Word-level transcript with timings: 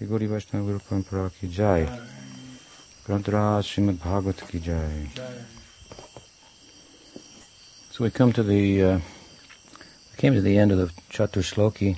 श्री 0.00 0.06
गौरी 0.08 0.26
वैष्णव 0.26 0.64
गुरु 0.64 0.78
परंपरा 0.78 1.26
की 1.28 1.48
जय 1.54 1.84
ग्रंथराज 3.06 3.64
श्रीमद 3.64 3.98
भागवत 4.04 4.40
की 4.50 4.58
जय 4.66 5.08
So 7.92 8.04
we 8.04 8.10
come 8.10 8.32
to 8.38 8.42
the 8.42 8.82
uh, 8.82 8.98
we 10.10 10.16
came 10.22 10.34
to 10.34 10.40
the 10.40 10.56
end 10.56 10.72
of 10.72 10.78
the 10.78 10.86
Chaturshloki. 11.16 11.90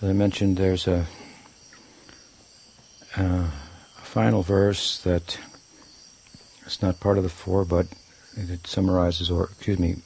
As 0.00 0.08
I 0.08 0.14
mentioned, 0.14 0.56
there's 0.56 0.86
a, 0.88 0.96
uh, 3.18 3.50
a 4.04 4.06
final 4.14 4.42
verse 4.42 5.02
that 5.02 5.38
is 6.66 6.80
not 6.80 7.00
part 7.00 7.18
of 7.18 7.24
the 7.28 7.34
four, 7.42 7.66
but 7.66 7.86
it 8.36 8.66
summarizes, 8.66 9.30
or 9.30 9.44
excuse 9.50 9.78
me, 9.78 9.96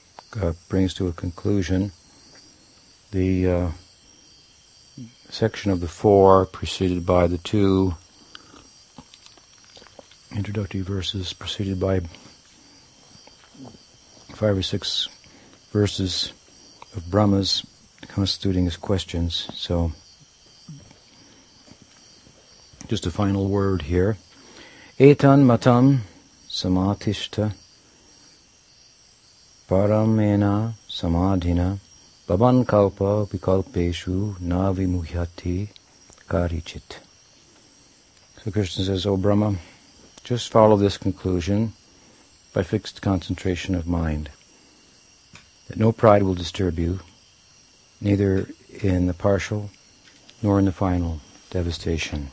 uh, 0.43 0.53
brings 0.69 0.95
to 0.95 1.07
a 1.07 1.13
conclusion 1.13 1.93
the 3.13 3.49
uh, 3.49 3.69
section 5.30 5.72
of 5.72 5.82
the 5.82 5.88
four 5.88 6.46
preceded 6.46 7.06
by 7.06 7.28
the 7.28 7.38
two 7.38 7.96
introductory 10.32 10.82
verses, 10.82 11.34
preceded 11.34 11.80
by 11.80 12.02
five 14.34 14.58
or 14.58 14.62
six 14.62 15.08
verses 15.72 16.34
of 16.96 17.10
Brahma's 17.10 17.66
constituting 18.08 18.66
his 18.66 18.78
questions. 18.78 19.50
So, 19.54 19.92
just 22.88 23.06
a 23.06 23.12
final 23.12 23.48
word 23.48 23.84
here. 23.84 24.18
Etan 25.00 25.46
matam 25.46 26.04
samatishta 26.48 27.54
paramena 29.68 30.74
samadhina 30.88 31.80
baban 32.28 32.66
kalpa 32.66 33.26
vikalpeshu 33.26 34.36
na 34.40 34.74
vimuhyati 34.74 35.70
karichit. 36.28 37.00
So 38.44 38.52
Krishna 38.52 38.84
says, 38.86 39.06
O 39.06 39.16
Brahma, 39.16 39.56
just 40.24 40.52
follow 40.52 40.76
this 40.76 40.98
conclusion 40.98 41.74
by 42.54 42.64
fixed 42.64 43.02
concentration 43.02 43.76
of 43.76 43.86
mind 43.86 44.30
that 45.68 45.78
no 45.78 45.92
pride 45.92 46.24
will 46.24 46.34
disturb 46.34 46.80
you, 46.80 47.00
neither 48.02 48.50
in 48.82 49.08
the 49.08 49.14
partial 49.14 49.70
nor 50.42 50.58
in 50.58 50.66
the 50.66 50.72
final 50.72 51.22
devastation. 51.52 52.30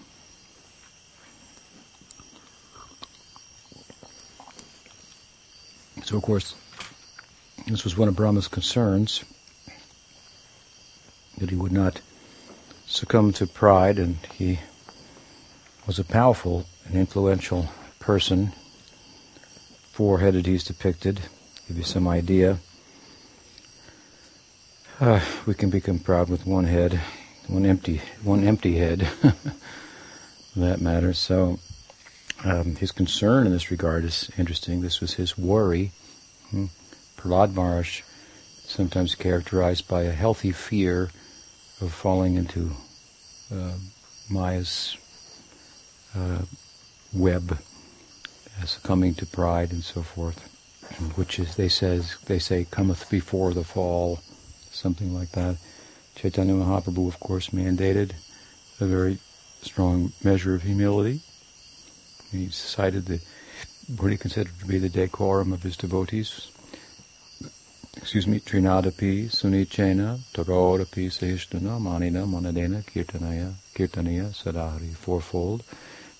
So, 6.05 6.17
of 6.17 6.23
course, 6.23 6.55
this 7.67 7.85
was 7.85 7.97
one 7.97 8.09
of 8.09 8.17
Brahma's 8.17 8.49
concerns 8.49 9.25
that 11.43 11.51
he 11.51 11.57
would 11.57 11.73
not 11.73 12.01
succumb 12.87 13.33
to 13.33 13.49
pride, 13.49 13.99
and 13.99 14.17
he 14.33 14.61
was 15.89 15.99
a 15.99 16.05
powerful 16.05 16.67
and 16.87 16.95
influential 16.95 17.69
person. 17.99 18.53
Four 19.91 20.21
headed 20.21 20.47
he's 20.47 20.63
depicted, 20.63 21.23
give 21.67 21.79
you 21.79 21.83
some 21.83 22.07
idea. 22.07 22.59
Uh, 25.01 25.21
we 25.45 25.55
can 25.55 25.69
become 25.69 25.99
proud 25.99 26.29
with 26.29 26.47
one 26.47 26.67
head, 26.67 27.01
one 27.49 27.67
empty, 27.67 28.01
one 28.23 28.45
empty 28.45 28.77
head, 28.79 29.09
that 30.55 30.81
matter. 30.81 31.13
So 31.13 31.59
um, 32.45 32.77
his 32.77 32.93
concern 32.93 33.47
in 33.47 33.53
this 33.53 33.69
regard 33.69 34.05
is 34.05 34.31
interesting. 34.39 34.81
This 34.81 35.01
was 35.01 35.15
his 35.15 35.37
worry. 35.37 35.91
Hmm. 36.51 36.67
Prahlad 37.17 37.53
Maharaj, 37.53 38.03
sometimes 38.65 39.17
characterized 39.17 39.89
by 39.89 40.03
a 40.03 40.13
healthy 40.13 40.53
fear 40.53 41.11
of 41.83 41.93
falling 41.93 42.37
into 42.37 42.71
uh, 43.53 43.73
Maya's 44.31 44.97
uh, 46.17 46.43
web, 47.13 47.59
succumbing 48.65 49.15
to 49.15 49.27
pride 49.27 49.73
and 49.73 49.83
so 49.83 50.03
forth, 50.03 50.41
which 51.17 51.39
is 51.39 51.57
they 51.57 51.69
says 51.69 52.17
they 52.27 52.39
say 52.39 52.65
cometh 52.71 53.11
before 53.11 53.53
the 53.53 53.65
fall 53.65 54.21
something 54.71 55.15
like 55.15 55.33
that. 55.33 55.57
Chaitanya 56.15 56.55
Mahaprabhu, 56.55 57.09
of 57.09 57.21
course, 57.21 57.51
mandated 57.51 58.13
a 58.81 58.87
very 58.87 59.19
strong 59.63 60.13
measure 60.23 60.55
of 60.55 60.63
humility. 60.63 61.21
He 62.31 62.49
cited 62.51 63.07
the, 63.07 63.21
what 63.99 64.11
he 64.11 64.17
considered 64.17 64.59
to 64.61 64.67
be 64.67 64.79
the 64.79 64.89
decorum 64.89 65.53
of 65.53 65.63
his 65.63 65.77
devotees. 65.77 66.51
Excuse 67.97 68.27
me, 68.27 68.41
Trinadapi, 68.41 69.27
Sunichena, 69.27 70.19
Tagodapi, 70.33 71.07
Sahishtuna, 71.09 71.81
Manina, 71.81 72.27
Manadena, 72.27 72.85
Kirtanaya, 72.85 73.53
Kirtanaya, 73.75 74.31
Sadhari, 74.33 74.95
fourfold, 74.95 75.63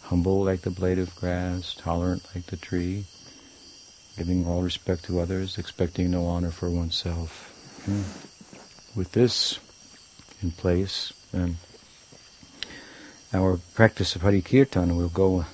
humble 0.03 0.45
like 0.45 0.61
the 0.61 0.71
blade 0.71 0.99
of 0.99 1.15
grass, 1.17 1.75
tolerant 1.79 2.23
like 2.35 2.47
the 2.47 2.57
tree, 2.57 3.05
giving 4.17 4.47
all 4.47 4.63
respect 4.63 5.05
to 5.05 5.21
others, 5.21 5.59
expecting 5.59 6.11
no 6.11 6.27
honor 6.27 6.51
for 6.51 6.69
oneself. 6.71 7.49
Hmm 7.87 8.29
with 8.95 9.13
this 9.13 9.59
in 10.43 10.51
place, 10.51 11.13
then 11.33 11.57
our 13.33 13.59
practice 13.75 14.15
of 14.15 14.23
Hari 14.23 14.43
Kirtan 14.43 14.97
will 14.97 15.09
go 15.09 15.47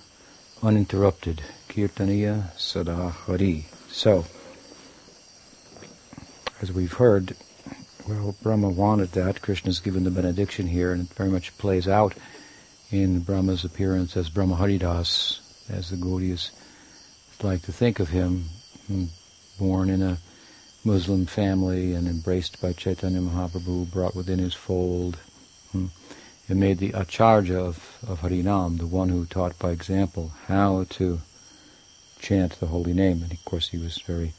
uninterrupted. 0.62 1.42
Kirtaniya 1.68 2.58
Sada 2.58 3.10
Hari. 3.10 3.66
So, 3.90 4.24
as 6.60 6.72
we've 6.72 6.92
heard, 6.92 7.36
well, 8.08 8.34
Brahma 8.42 8.68
wanted 8.68 9.12
that. 9.12 9.42
Krishna's 9.42 9.80
given 9.80 10.04
the 10.04 10.10
benediction 10.10 10.66
here, 10.66 10.92
and 10.92 11.02
it 11.02 11.14
very 11.14 11.30
much 11.30 11.56
plays 11.58 11.86
out 11.86 12.14
in 12.90 13.20
Brahma's 13.20 13.64
appearance 13.64 14.16
as 14.16 14.30
Brahma 14.30 14.56
Haridas, 14.56 15.40
as 15.70 15.90
the 15.90 15.96
Gaudiyas 15.96 16.50
like 17.42 17.62
to 17.62 17.72
think 17.72 18.00
of 18.00 18.08
him, 18.08 18.44
hmm, 18.86 19.04
born 19.58 19.90
in 19.90 20.02
a 20.02 20.18
Muslim 20.84 21.26
family 21.26 21.94
and 21.94 22.08
embraced 22.08 22.60
by 22.60 22.72
Chaitanya 22.72 23.20
Mahaprabhu, 23.20 23.90
brought 23.92 24.16
within 24.16 24.38
his 24.38 24.54
fold. 24.54 25.18
Hmm. 25.72 25.86
and 26.48 26.58
made 26.58 26.78
the 26.78 26.92
acharya 26.92 27.58
of, 27.58 27.98
of 28.08 28.20
Harinam, 28.20 28.78
the 28.78 28.86
one 28.86 29.10
who 29.10 29.26
taught 29.26 29.58
by 29.58 29.70
example 29.70 30.32
how 30.46 30.86
to 30.88 31.20
chant 32.20 32.58
the 32.58 32.66
holy 32.66 32.94
name. 32.94 33.22
And 33.22 33.32
of 33.32 33.44
course 33.44 33.68
he 33.68 33.76
was 33.76 33.98
very 33.98 34.32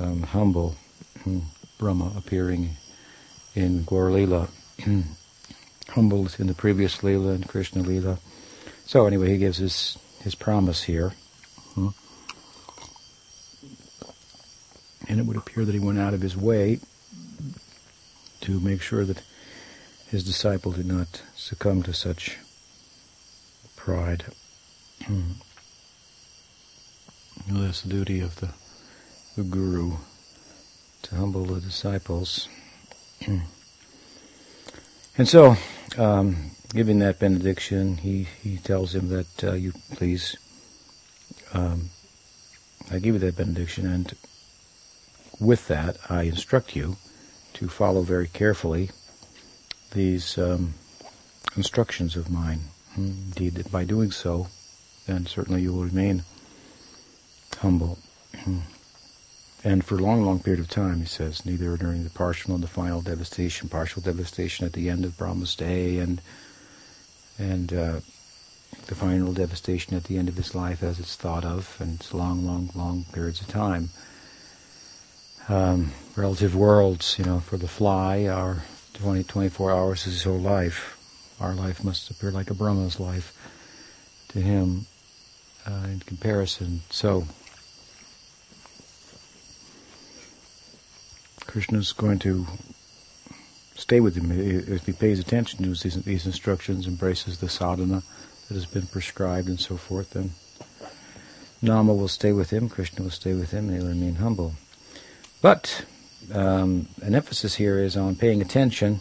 um, 0.00 0.22
humble. 0.22 0.76
Hmm. 1.22 1.40
Brahma 1.78 2.12
appearing 2.16 2.76
in 3.54 3.84
Gaur 3.84 4.10
Leela, 4.10 4.48
humbled 5.88 6.36
in 6.38 6.46
the 6.46 6.54
previous 6.54 6.98
Leela 6.98 7.34
and 7.34 7.48
Krishna 7.48 7.82
Leela. 7.82 8.18
So 8.86 9.06
anyway, 9.06 9.30
he 9.30 9.38
gives 9.38 9.58
his, 9.58 9.98
his 10.22 10.34
promise 10.34 10.82
here. 10.82 11.12
Hmm. 11.74 11.88
And 15.08 15.20
it 15.20 15.26
would 15.26 15.36
appear 15.36 15.64
that 15.64 15.74
he 15.74 15.80
went 15.80 15.98
out 15.98 16.14
of 16.14 16.20
his 16.20 16.36
way 16.36 16.80
to 18.40 18.60
make 18.60 18.80
sure 18.80 19.04
that 19.04 19.22
his 20.08 20.24
disciple 20.24 20.72
did 20.72 20.86
not 20.86 21.22
succumb 21.34 21.82
to 21.82 21.92
such 21.92 22.38
pride. 23.76 24.24
well, 25.08 25.20
that's 27.50 27.82
the 27.82 27.88
duty 27.88 28.20
of 28.20 28.36
the, 28.36 28.50
the 29.36 29.42
guru 29.42 29.96
to 31.04 31.14
humble 31.14 31.44
the 31.44 31.60
disciples. 31.60 32.48
and 33.26 35.28
so, 35.28 35.56
um, 35.96 36.50
giving 36.72 36.98
that 36.98 37.18
benediction, 37.18 37.98
he, 37.98 38.26
he 38.42 38.58
tells 38.58 38.94
him 38.94 39.08
that 39.10 39.44
uh, 39.44 39.52
you 39.52 39.72
please, 39.92 40.36
um, 41.52 41.90
I 42.90 42.98
give 42.98 43.14
you 43.14 43.20
that 43.20 43.36
benediction, 43.36 43.86
and 43.86 44.12
with 45.38 45.68
that, 45.68 45.98
I 46.08 46.22
instruct 46.22 46.74
you 46.74 46.96
to 47.54 47.68
follow 47.68 48.02
very 48.02 48.28
carefully 48.28 48.90
these 49.92 50.38
um, 50.38 50.74
instructions 51.56 52.16
of 52.16 52.30
mine. 52.30 52.60
Indeed, 52.96 53.54
that 53.54 53.70
by 53.70 53.84
doing 53.84 54.10
so, 54.10 54.48
then 55.06 55.26
certainly 55.26 55.62
you 55.62 55.72
will 55.72 55.84
remain 55.84 56.24
humble. 57.58 57.98
And 59.64 59.84
for 59.84 59.96
a 59.96 60.02
long, 60.02 60.24
long 60.24 60.40
period 60.40 60.60
of 60.60 60.68
time, 60.68 61.00
he 61.00 61.06
says, 61.06 61.46
neither 61.46 61.76
during 61.76 62.04
the 62.04 62.10
partial 62.10 62.50
nor 62.50 62.58
the 62.58 62.66
final 62.66 63.00
devastation, 63.00 63.68
partial 63.68 64.02
devastation 64.02 64.66
at 64.66 64.74
the 64.74 64.90
end 64.90 65.04
of 65.04 65.16
Brahma's 65.16 65.56
day, 65.56 65.98
and 65.98 66.20
and 67.38 67.72
uh, 67.72 68.00
the 68.86 68.94
final 68.94 69.32
devastation 69.32 69.96
at 69.96 70.04
the 70.04 70.18
end 70.18 70.28
of 70.28 70.36
his 70.36 70.54
life 70.54 70.82
as 70.82 71.00
it's 71.00 71.16
thought 71.16 71.44
of, 71.44 71.76
and 71.80 71.94
it's 71.98 72.14
long, 72.14 72.46
long, 72.46 72.70
long 72.74 73.04
periods 73.12 73.40
of 73.40 73.48
time 73.48 73.88
um, 75.48 75.92
relative 76.16 76.54
worlds. 76.54 77.16
You 77.18 77.24
know, 77.24 77.40
for 77.40 77.56
the 77.56 77.68
fly, 77.68 78.26
our 78.26 78.64
20, 78.94 79.24
24 79.24 79.70
hours 79.70 80.06
is 80.06 80.14
his 80.14 80.22
whole 80.24 80.38
life. 80.38 80.98
Our 81.40 81.54
life 81.54 81.82
must 81.82 82.10
appear 82.10 82.30
like 82.30 82.50
a 82.50 82.54
Brahma's 82.54 83.00
life 83.00 83.36
to 84.28 84.40
him 84.40 84.86
uh, 85.66 85.86
in 85.86 86.00
comparison. 86.00 86.82
So, 86.90 87.26
Krishna 91.54 91.78
is 91.78 91.92
going 91.92 92.18
to 92.18 92.48
stay 93.76 94.00
with 94.00 94.16
him. 94.16 94.32
If 94.32 94.86
he 94.86 94.92
pays 94.92 95.20
attention 95.20 95.62
to 95.62 95.68
these, 96.02 96.26
instructions, 96.26 96.88
embraces 96.88 97.38
the 97.38 97.48
sadhana 97.48 98.02
that 98.48 98.54
has 98.54 98.66
been 98.66 98.88
prescribed 98.88 99.46
and 99.46 99.60
so 99.60 99.76
forth, 99.76 100.10
then 100.14 100.32
Nama 101.62 101.94
will 101.94 102.08
stay 102.08 102.32
with 102.32 102.50
him, 102.50 102.68
Krishna 102.68 103.04
will 103.04 103.12
stay 103.12 103.34
with 103.34 103.52
him, 103.52 103.68
and 103.68 103.78
he'll 103.78 103.86
remain 103.86 104.16
humble. 104.16 104.54
But 105.40 105.86
um, 106.32 106.88
an 107.02 107.14
emphasis 107.14 107.54
here 107.54 107.78
is 107.78 107.96
on 107.96 108.16
paying 108.16 108.42
attention, 108.42 108.98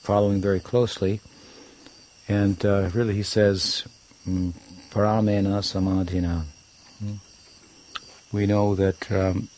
following 0.00 0.40
very 0.40 0.58
closely, 0.58 1.20
and 2.26 2.66
uh, 2.66 2.90
really 2.92 3.14
he 3.14 3.22
says, 3.22 3.86
mm, 4.26 4.52
paramena 4.90 5.62
samadhina. 5.62 6.42
Hmm? 6.98 7.14
We 8.32 8.46
know 8.46 8.74
that 8.74 9.12
um, 9.12 9.48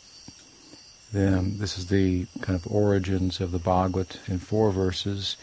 the, 1.12 1.42
this 1.44 1.78
is 1.78 1.86
the 1.86 2.26
kind 2.40 2.58
of 2.58 2.70
origins 2.70 3.40
of 3.40 3.52
the 3.52 3.58
Bhagavad 3.58 4.16
in 4.26 4.38
four 4.38 4.70
verses, 4.72 5.36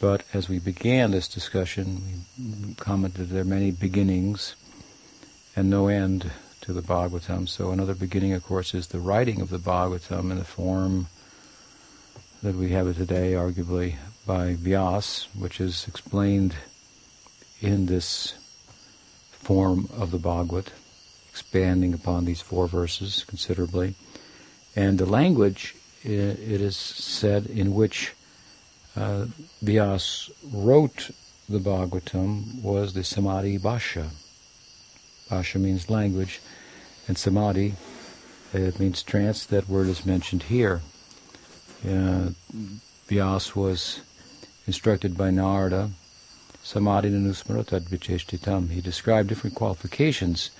but 0.00 0.22
as 0.32 0.48
we 0.48 0.58
began 0.58 1.10
this 1.10 1.28
discussion, 1.28 2.02
we 2.38 2.74
commented 2.74 3.28
there 3.28 3.42
are 3.42 3.44
many 3.44 3.70
beginnings 3.70 4.54
and 5.56 5.68
no 5.68 5.88
end 5.88 6.30
to 6.62 6.72
the 6.72 6.82
Bhagavatam. 6.82 7.48
So 7.48 7.70
another 7.70 7.94
beginning, 7.94 8.32
of 8.32 8.44
course, 8.44 8.74
is 8.74 8.88
the 8.88 9.00
writing 9.00 9.40
of 9.40 9.50
the 9.50 9.58
Bhagavatam 9.58 10.30
in 10.30 10.38
the 10.38 10.44
form 10.44 11.08
that 12.42 12.54
we 12.54 12.70
have 12.70 12.86
it 12.86 12.94
today, 12.94 13.32
arguably 13.32 13.96
by 14.26 14.54
Vyas, 14.54 15.26
which 15.34 15.60
is 15.60 15.86
explained 15.86 16.54
in 17.60 17.86
this 17.86 18.34
form 19.30 19.88
of 19.96 20.10
the 20.10 20.18
Bhagavad, 20.18 20.70
expanding 21.28 21.92
upon 21.92 22.24
these 22.24 22.40
four 22.40 22.66
verses 22.66 23.24
considerably. 23.24 23.94
And 24.76 24.98
the 24.98 25.06
language, 25.06 25.74
it 26.02 26.60
is 26.60 26.76
said, 26.76 27.46
in 27.46 27.74
which 27.74 28.12
uh, 28.96 29.26
Vyas 29.62 30.30
wrote 30.52 31.10
the 31.48 31.58
Bhagavatam 31.58 32.62
was 32.62 32.92
the 32.92 33.04
Samadhi 33.04 33.58
Bhasha. 33.58 34.10
Bhasha 35.28 35.58
means 35.58 35.90
language, 35.90 36.40
and 37.08 37.18
Samadhi 37.18 37.74
it 38.52 38.80
means 38.80 39.02
trance. 39.02 39.46
That 39.46 39.68
word 39.68 39.88
is 39.88 40.04
mentioned 40.04 40.44
here. 40.44 40.80
Uh, 41.84 42.30
Vyas 43.08 43.54
was 43.54 44.00
instructed 44.66 45.16
by 45.16 45.30
Narada, 45.30 45.90
Samadhi 46.62 47.10
nanusmaratad 47.10 47.88
vicheshtitam. 47.88 48.70
He 48.70 48.80
described 48.80 49.28
different 49.28 49.56
qualifications 49.56 50.50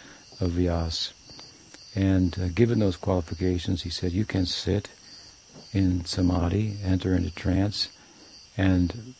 of 0.40 0.52
Vyas. 0.52 1.12
And 1.94 2.38
uh, 2.38 2.48
given 2.48 2.78
those 2.78 2.96
qualifications, 2.96 3.82
he 3.82 3.90
said, 3.90 4.12
you 4.12 4.24
can 4.24 4.46
sit 4.46 4.88
in 5.72 6.04
samadhi, 6.04 6.76
enter 6.84 7.14
into 7.14 7.30
trance, 7.30 7.88
and 8.56 9.14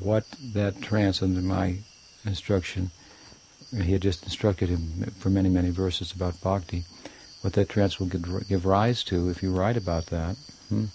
what 0.00 0.24
that 0.54 0.80
trance 0.80 1.22
under 1.22 1.40
my 1.40 1.78
instruction 2.24 2.90
he 3.76 3.92
had 3.92 4.02
just 4.02 4.22
instructed 4.22 4.68
him 4.68 5.12
for 5.18 5.30
many, 5.30 5.48
many 5.48 5.70
verses 5.70 6.12
about 6.12 6.40
bhakti, 6.40 6.84
what 7.42 7.52
that 7.52 7.68
trance 7.68 8.00
will 8.00 8.06
give 8.06 8.64
rise 8.64 9.04
to 9.04 9.28
if 9.28 9.42
you 9.42 9.52
write 9.52 9.76
about 9.76 10.06
that. 10.06 10.36
Hmm? 10.68 10.86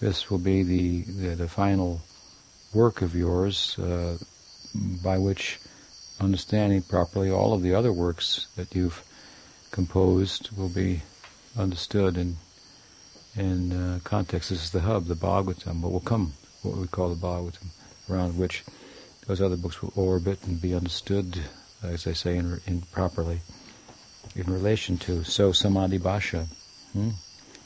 This 0.00 0.30
will 0.30 0.38
be 0.38 0.62
the, 0.62 1.02
the, 1.02 1.34
the, 1.34 1.48
final 1.48 2.02
work 2.74 3.00
of 3.00 3.14
yours 3.14 3.78
uh, 3.78 4.18
by 5.02 5.18
which, 5.18 5.60
understanding 6.20 6.82
properly 6.82 7.30
all 7.30 7.54
of 7.54 7.62
the 7.62 7.74
other 7.74 7.92
works 7.92 8.48
that 8.56 8.74
you've 8.74 9.02
composed, 9.74 10.50
will 10.56 10.68
be 10.68 11.02
understood 11.58 12.16
in 12.16 12.36
in 13.36 13.72
uh, 13.72 13.98
context. 14.04 14.50
This 14.50 14.64
is 14.64 14.70
the 14.70 14.80
hub, 14.80 15.06
the 15.06 15.16
Bhagavatam, 15.16 15.80
what 15.80 15.92
will 15.92 16.00
come, 16.00 16.32
what 16.62 16.76
we 16.76 16.86
call 16.86 17.08
the 17.08 17.26
Bhagavatam, 17.26 17.68
around 18.08 18.38
which 18.38 18.64
those 19.26 19.40
other 19.40 19.56
books 19.56 19.82
will 19.82 19.92
orbit 19.96 20.38
and 20.46 20.62
be 20.62 20.74
understood 20.74 21.40
as 21.84 22.06
I 22.06 22.12
say, 22.12 22.36
in, 22.36 22.60
in 22.66 22.82
properly 22.82 23.40
in 24.34 24.52
relation 24.52 24.98
to. 24.98 25.24
So 25.24 25.52
samadhi 25.52 25.98
bhasha. 25.98 26.46
Hmm? 26.92 27.10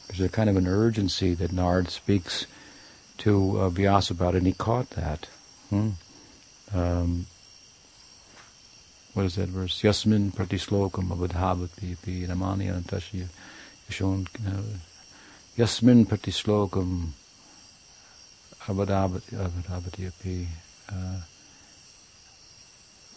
There's 0.06 0.20
a 0.20 0.28
kind 0.28 0.48
of 0.48 0.56
an 0.56 0.66
urgency 0.66 1.34
that 1.34 1.50
Narad 1.50 1.88
speaks 1.88 2.46
to 3.18 3.60
uh, 3.60 3.68
Vyasa 3.68 4.14
about, 4.14 4.34
and 4.34 4.46
he 4.46 4.52
caught 4.52 4.90
that. 4.90 5.28
Hmm? 5.70 5.90
Um, 6.74 7.26
what 9.18 9.26
is 9.26 9.34
that 9.34 9.48
verse? 9.48 9.82
Yasmin 9.82 10.30
pratislokam 10.30 11.08
abadhavati 11.08 11.96
pi 12.00 12.32
namani 12.32 12.70
anantashya 12.70 13.26
yashon 13.90 14.28
Yasmin 15.56 16.06
pratislokam 16.06 17.08
abadhavati 18.60 20.06
api 20.06 20.46
uh, 20.92 21.20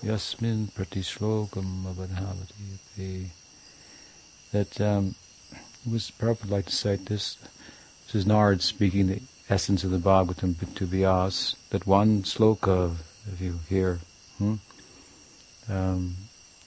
Yasmin 0.01 0.69
pratishlokam 0.75 1.83
avadhavati 1.83 3.27
That 4.54 4.81
um, 4.81 5.13
it 5.86 5.92
was 5.92 6.09
probably 6.09 6.50
like 6.50 6.65
to 6.65 6.71
cite 6.71 7.06
this. 7.06 7.38
This 8.07 8.15
is 8.15 8.25
Narad 8.25 8.63
speaking 8.63 9.06
the 9.06 9.21
essence 9.51 9.83
of 9.83 9.92
the 9.92 10.00
Bhagavatam 10.00 10.57
to 10.74 10.88
Vyas. 10.88 11.57
That 11.69 11.86
one 11.86 12.24
sloka, 12.24 12.95
if 13.31 13.39
you 13.39 13.59
hear, 13.69 14.00
hmm, 14.39 14.56
um, 15.71 16.15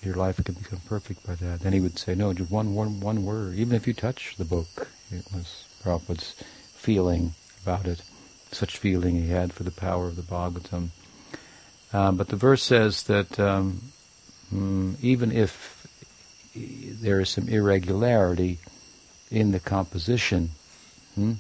your 0.03 0.15
life 0.15 0.43
can 0.43 0.55
become 0.55 0.81
perfect 0.87 1.27
by 1.27 1.35
that. 1.37 1.61
Then 1.61 1.73
he 1.73 1.81
would 1.81 1.99
say, 1.99 2.15
no, 2.15 2.33
just 2.33 2.51
one, 2.51 2.75
one, 2.75 3.01
one 3.01 3.25
word. 3.25 3.55
Even 3.55 3.75
if 3.75 3.87
you 3.87 3.95
touch 3.95 4.37
the 4.37 4.45
book, 4.45 4.89
it 5.11 5.25
was 5.35 5.67
Prabhupada's 5.83 6.35
feeling 6.75 7.35
about 7.63 7.87
it. 7.87 8.03
Such 8.51 8.79
feeling 8.79 9.17
he 9.17 9.29
had 9.29 9.53
for 9.53 9.63
the 9.63 9.71
power 9.71 10.07
of 10.07 10.17
the 10.17 10.23
Bhagavatam. 10.23 10.89
Uh, 11.93 12.13
but 12.13 12.29
the 12.29 12.37
verse 12.37 12.63
says 12.63 13.05
that 13.05 13.39
um, 13.39 13.93
mm, 14.53 14.97
even 15.01 15.33
if 15.33 15.87
there 16.55 17.21
is 17.21 17.31
some 17.31 17.49
irregularity 17.49 18.59
in 19.31 19.53
the 19.53 19.61
composition, 19.61 20.51
hmm, 21.15 21.33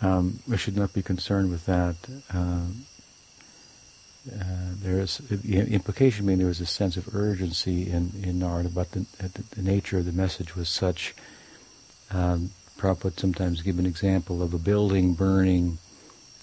um, 0.00 0.38
we 0.46 0.56
should 0.56 0.76
not 0.76 0.92
be 0.92 1.02
concerned 1.02 1.50
with 1.50 1.66
that. 1.66 1.96
Uh, 2.32 2.66
uh, 4.26 4.74
there 4.82 5.00
is 5.00 5.18
the 5.18 5.58
implication 5.58 6.26
being 6.26 6.38
there 6.38 6.48
was 6.48 6.60
a 6.60 6.66
sense 6.66 6.96
of 6.96 7.14
urgency 7.14 7.90
in 7.90 8.12
in 8.22 8.38
Narada, 8.38 8.68
but 8.68 8.90
the, 8.92 9.06
the 9.50 9.62
nature 9.62 9.98
of 9.98 10.04
the 10.04 10.12
message 10.12 10.56
was 10.56 10.68
such. 10.68 11.14
Um, 12.10 12.50
Prabhupada 12.78 13.18
sometimes 13.18 13.62
give 13.62 13.78
an 13.78 13.86
example 13.86 14.40
of 14.40 14.54
a 14.54 14.58
building 14.58 15.14
burning 15.14 15.78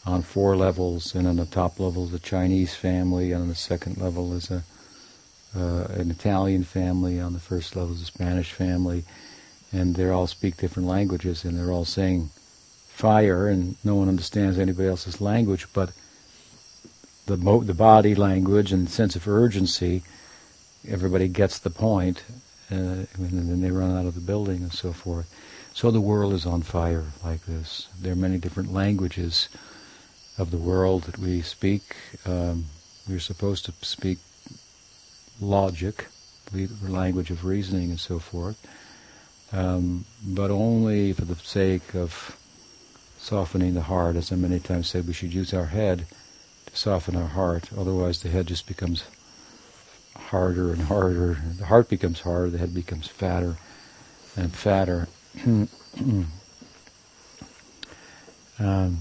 on 0.06 0.22
four 0.22 0.58
levels, 0.58 1.16
and 1.16 1.28
on 1.28 1.38
the 1.38 1.46
top 1.46 1.80
level 1.80 2.06
is 2.06 2.14
a 2.14 2.20
Chinese 2.20 2.76
family, 2.76 3.32
and 3.32 3.44
on 3.44 3.48
the 3.48 3.56
second 3.56 3.98
level 3.98 4.34
is 4.34 4.52
a 4.52 4.64
uh, 5.56 5.88
an 5.92 6.12
Italian 6.12 6.64
family, 6.64 7.20
on 7.20 7.34
the 7.34 7.40
first 7.40 7.76
level 7.76 7.94
is 7.94 8.02
a 8.02 8.06
Spanish 8.06 8.52
family, 8.52 9.04
and 9.72 9.96
they 9.96 10.10
all 10.10 10.28
speak 10.28 10.58
different 10.58 10.88
languages, 10.88 11.46
and 11.46 11.58
they're 11.58 11.72
all 11.72 11.86
saying 11.86 12.30
fire, 12.88 13.48
and 13.48 13.76
no 13.84 13.96
one 13.96 14.10
understands 14.10 14.60
anybody 14.60 14.90
else's 14.90 15.22
language, 15.22 15.68
but 15.74 15.92
the 17.26 17.38
mo- 17.38 17.64
the 17.64 17.74
body 17.74 18.16
language 18.16 18.72
and 18.72 18.90
sense 18.90 19.16
of 19.16 19.28
urgency, 19.28 20.04
everybody 20.88 21.28
gets 21.28 21.60
the 21.60 21.70
point, 21.70 22.24
uh, 22.72 22.76
and 22.76 23.08
then 23.18 23.62
they 23.62 23.72
run 23.72 23.98
out 23.98 24.06
of 24.06 24.16
the 24.16 24.22
building 24.22 24.62
and 24.62 24.74
so 24.74 24.94
forth. 24.94 25.28
So 25.74 25.92
the 25.92 26.02
world 26.02 26.34
is 26.34 26.46
on 26.46 26.62
fire 26.62 27.06
like 27.24 27.46
this. 27.46 27.88
There 28.00 28.14
are 28.14 28.16
many 28.16 28.38
different 28.38 28.72
languages 28.72 29.50
of 30.38 30.52
the 30.52 30.58
world 30.58 31.04
that 31.04 31.18
we 31.18 31.42
speak. 31.42 31.96
Um, 32.26 32.66
we're 33.08 33.20
supposed 33.20 33.66
to 33.66 33.74
speak 33.82 34.20
logic, 35.42 36.08
the 36.52 36.68
language 36.82 37.32
of 37.32 37.44
reasoning 37.44 37.90
and 37.90 38.00
so 38.00 38.20
forth, 38.20 38.58
um, 39.52 40.06
but 40.26 40.52
only 40.52 41.12
for 41.14 41.26
the 41.26 41.36
sake 41.36 41.94
of 41.96 42.38
softening 43.18 43.74
the 43.74 43.82
heart. 43.82 44.16
As 44.16 44.32
I 44.32 44.36
many 44.36 44.60
times 44.60 44.90
said, 44.90 45.08
we 45.08 45.14
should 45.14 45.34
use 45.34 45.54
our 45.54 45.66
head 45.66 46.06
to 46.68 46.76
soften 46.76 47.16
our 47.16 47.28
heart. 47.28 47.70
Otherwise, 47.78 48.22
the 48.22 48.30
head 48.30 48.48
just 48.48 48.68
becomes 48.68 49.04
harder 50.16 50.72
and 50.72 50.84
harder. 50.84 51.38
The 51.58 51.66
heart 51.66 51.90
becomes 51.90 52.22
harder. 52.22 52.50
The 52.50 52.58
head 52.58 52.74
becomes 52.74 53.08
fatter 53.08 53.58
and 54.36 54.54
fatter. 54.54 55.08
um, 58.60 59.00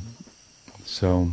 so, 0.84 1.32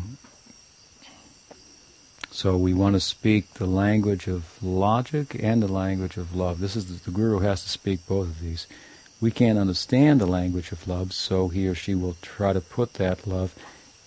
so 2.31 2.57
we 2.57 2.73
want 2.73 2.95
to 2.95 2.99
speak 2.99 3.55
the 3.55 3.65
language 3.65 4.27
of 4.27 4.61
logic 4.63 5.35
and 5.41 5.61
the 5.61 5.71
language 5.71 6.17
of 6.17 6.35
love. 6.35 6.59
This 6.59 6.75
is 6.75 6.87
the, 6.87 7.11
the 7.11 7.15
guru 7.15 7.39
has 7.39 7.63
to 7.63 7.69
speak 7.69 8.05
both 8.07 8.27
of 8.27 8.39
these. 8.39 8.67
We 9.19 9.29
can't 9.29 9.59
understand 9.59 10.19
the 10.19 10.25
language 10.25 10.71
of 10.71 10.87
love, 10.87 11.13
so 11.13 11.49
he 11.49 11.67
or 11.67 11.75
she 11.75 11.93
will 11.93 12.17
try 12.21 12.53
to 12.53 12.61
put 12.61 12.95
that 12.95 13.27
love 13.27 13.53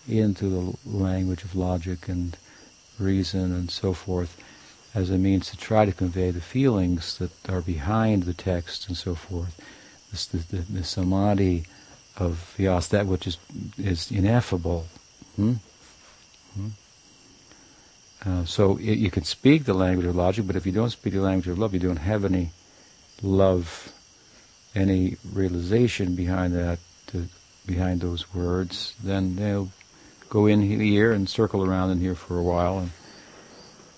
into 0.08 0.48
the 0.48 0.78
language 0.88 1.44
of 1.44 1.54
logic 1.54 2.08
and 2.08 2.36
reason 2.98 3.52
and 3.52 3.70
so 3.70 3.92
forth 3.92 4.40
as 4.94 5.10
a 5.10 5.18
means 5.18 5.50
to 5.50 5.56
try 5.56 5.84
to 5.84 5.92
convey 5.92 6.30
the 6.30 6.40
feelings 6.40 7.18
that 7.18 7.30
are 7.48 7.60
behind 7.60 8.22
the 8.22 8.34
text 8.34 8.86
and 8.88 8.96
so 8.96 9.14
forth. 9.14 9.60
The, 10.12 10.38
the, 10.56 10.62
the 10.72 10.84
samadhi 10.84 11.64
of 12.16 12.54
Vyas, 12.56 12.88
that 12.90 13.06
which 13.06 13.26
is 13.26 13.38
is 13.76 14.12
ineffable. 14.12 14.86
Hmm? 15.34 15.54
Hmm? 16.54 16.68
Uh, 18.24 18.44
so 18.44 18.76
it, 18.76 18.98
you 18.98 19.10
can 19.10 19.24
speak 19.24 19.64
the 19.64 19.74
language 19.74 20.06
of 20.06 20.14
logic, 20.14 20.46
but 20.46 20.56
if 20.56 20.64
you 20.64 20.72
don't 20.72 20.90
speak 20.90 21.12
the 21.12 21.20
language 21.20 21.48
of 21.48 21.58
love, 21.58 21.74
you 21.74 21.80
don't 21.80 21.96
have 21.96 22.24
any 22.24 22.50
love, 23.20 23.92
any 24.74 25.16
realization 25.32 26.14
behind 26.14 26.54
that, 26.54 26.78
to, 27.08 27.26
behind 27.66 28.00
those 28.00 28.32
words, 28.32 28.94
then 29.02 29.36
they'll 29.36 29.70
go 30.34 30.46
in 30.46 30.60
here 30.60 31.12
and 31.12 31.28
circle 31.28 31.64
around 31.64 31.92
in 31.92 32.00
here 32.00 32.16
for 32.16 32.36
a 32.36 32.42
while, 32.42 32.78
and 32.80 32.90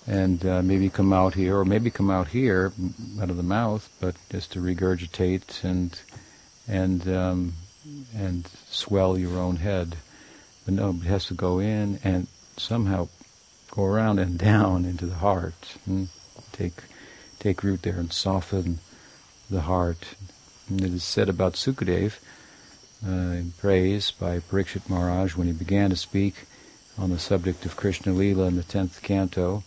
and 0.06 0.46
uh, 0.46 0.62
maybe 0.62 0.88
come 0.90 1.12
out 1.12 1.34
here, 1.34 1.56
or 1.56 1.64
maybe 1.64 1.90
come 1.90 2.10
out 2.10 2.28
here, 2.28 2.72
out 3.20 3.30
of 3.30 3.38
the 3.38 3.42
mouth, 3.42 3.88
but 4.00 4.14
just 4.30 4.52
to 4.52 4.60
regurgitate 4.60 5.64
and 5.64 5.98
and 6.68 7.08
um, 7.08 7.54
and 8.14 8.46
swell 8.68 9.16
your 9.16 9.38
own 9.38 9.56
head. 9.56 9.96
But 10.66 10.74
no, 10.74 10.90
it 10.90 11.06
has 11.06 11.24
to 11.26 11.34
go 11.34 11.58
in 11.58 11.98
and 12.04 12.26
somehow 12.58 13.08
go 13.70 13.84
around 13.84 14.18
and 14.18 14.38
down 14.52 14.84
into 14.84 15.06
the 15.06 15.14
heart. 15.14 15.76
And 15.86 16.08
take 16.52 16.82
take 17.38 17.62
root 17.62 17.80
there 17.80 17.98
and 17.98 18.12
soften 18.12 18.80
the 19.48 19.62
heart. 19.62 20.16
And 20.68 20.82
it 20.82 20.92
is 20.92 21.04
said 21.04 21.30
about 21.30 21.54
Sukadev, 21.54 22.18
in 23.02 23.52
praise 23.58 24.10
by 24.10 24.40
Parikshit 24.40 24.88
Maharaj 24.88 25.36
when 25.36 25.46
he 25.46 25.52
began 25.52 25.90
to 25.90 25.96
speak 25.96 26.46
on 26.98 27.10
the 27.10 27.18
subject 27.18 27.66
of 27.66 27.76
Krishna 27.76 28.12
Lila 28.12 28.46
in 28.46 28.56
the 28.56 28.62
tenth 28.62 29.02
canto, 29.02 29.64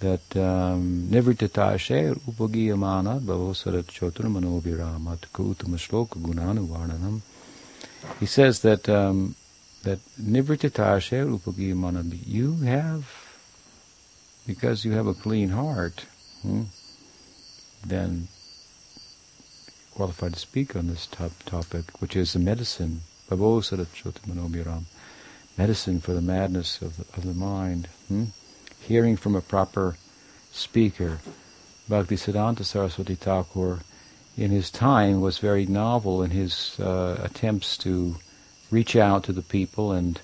that 0.00 0.36
um, 0.36 1.08
Nivrittatashe 1.10 2.14
upagiyamana 2.30 3.20
bhavosarat 3.20 3.84
choturmanobhiramat 3.84 5.20
kutamashloka 5.32 6.20
gunanuvarnanam. 6.20 7.22
He 8.20 8.26
says 8.26 8.60
that 8.60 8.88
um, 8.88 9.34
that 9.84 10.00
Nivrittatashe 10.20 11.38
upagiyamana, 11.38 12.18
you 12.26 12.56
have, 12.56 13.10
because 14.46 14.84
you 14.84 14.92
have 14.92 15.06
a 15.06 15.14
clean 15.14 15.48
heart, 15.48 16.04
hmm, 16.42 16.64
then 17.86 18.28
qualified 19.96 20.34
to 20.34 20.38
speak 20.38 20.76
on 20.76 20.88
this 20.88 21.06
top 21.06 21.32
topic, 21.46 21.84
which 22.02 22.14
is 22.14 22.34
the 22.34 22.38
medicine, 22.38 23.00
medicine 25.56 26.00
for 26.00 26.12
the 26.12 26.20
madness 26.20 26.82
of 26.82 26.98
the, 26.98 27.04
of 27.16 27.24
the 27.24 27.32
mind. 27.32 27.88
Hmm? 28.08 28.24
Hearing 28.78 29.16
from 29.16 29.34
a 29.34 29.40
proper 29.40 29.96
speaker. 30.52 31.20
Bhaktisiddhanta 31.88 32.62
Saraswati 32.62 33.14
Thakur, 33.14 33.80
in 34.36 34.50
his 34.50 34.70
time, 34.70 35.22
was 35.22 35.38
very 35.38 35.64
novel 35.64 36.22
in 36.22 36.30
his 36.30 36.78
uh, 36.78 37.18
attempts 37.22 37.78
to 37.78 38.16
reach 38.70 38.96
out 38.96 39.24
to 39.24 39.32
the 39.32 39.40
people 39.40 39.92
and 39.92 40.20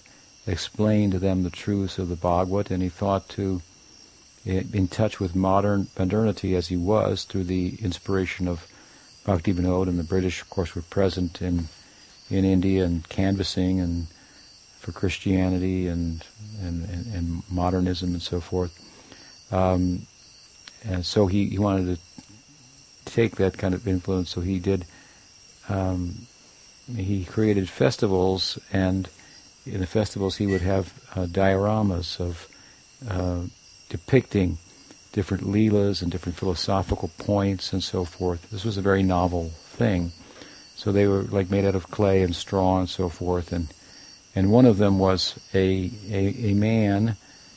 explain 0.47 1.11
to 1.11 1.19
them 1.19 1.45
the 1.45 1.51
truths 1.51 1.99
of 1.99 2.11
the 2.11 2.17
Bhagavad, 2.17 2.71
and 2.71 2.83
he 2.83 2.91
thought 2.91 3.27
to, 3.31 3.63
eh, 4.45 4.65
in 4.75 4.87
touch 4.87 5.19
with 5.19 5.35
modern 5.35 5.89
modernity 5.99 6.55
as 6.55 6.69
he 6.69 6.77
was, 6.77 7.25
through 7.25 7.45
the 7.45 7.77
inspiration 7.81 8.47
of 8.47 8.67
Bhakti 9.25 9.53
and 9.53 9.99
the 9.99 10.05
British, 10.05 10.43
of 10.43 10.51
course, 10.51 10.75
were 10.75 10.83
present 10.83 11.41
in 11.41 11.69
in 12.31 12.45
India 12.45 12.85
and 12.85 13.09
canvassing 13.09 13.79
and 13.79 14.07
for 14.79 14.93
Christianity 14.93 15.87
and 15.87 16.25
and, 16.61 16.89
and, 16.89 17.15
and 17.15 17.43
modernism 17.51 18.13
and 18.13 18.23
so 18.23 18.41
forth. 18.41 18.79
Um, 19.53 20.07
and 20.85 21.05
so 21.07 21.27
he, 21.27 21.47
he 21.47 21.59
wanted 21.59 21.97
to 21.97 22.25
take 23.05 23.37
that 23.37 23.59
kind 23.59 23.75
of 23.75 23.87
influence. 23.87 24.31
So 24.31 24.41
he 24.41 24.59
did. 24.59 24.87
Um, 25.69 26.27
he 26.97 27.25
created 27.25 27.69
festivals, 27.69 28.59
and 28.73 29.09
in 29.65 29.81
the 29.81 29.87
festivals 29.87 30.37
he 30.37 30.47
would 30.47 30.63
have 30.63 30.93
uh, 31.15 31.27
dioramas 31.27 32.21
of 32.21 32.49
uh, 33.09 33.43
depicting 33.89 34.59
different 35.13 35.45
leelas 35.45 36.03
and 36.03 36.11
different 36.11 36.39
philosophical 36.39 37.11
points 37.19 37.73
and 37.73 37.83
so 37.83 38.05
forth. 38.05 38.51
This 38.51 38.65
was 38.65 38.77
a 38.77 38.83
very 38.83 39.03
novel 39.03 39.51
thing. 39.65 40.13
So 40.75 40.91
they 40.91 41.07
were 41.07 41.23
like 41.23 41.51
made 41.51 41.65
out 41.65 41.75
of 41.75 41.91
clay 41.91 42.23
and 42.23 42.35
straw 42.35 42.81
and 42.81 42.89
so 42.89 43.09
forth, 43.09 43.53
and 43.53 43.73
and 44.35 44.51
one 44.51 44.67
of 44.67 44.79
them 44.79 44.99
was 44.99 45.39
a 45.55 45.91
a, 46.11 46.51
a 46.51 46.55
man 46.55 47.17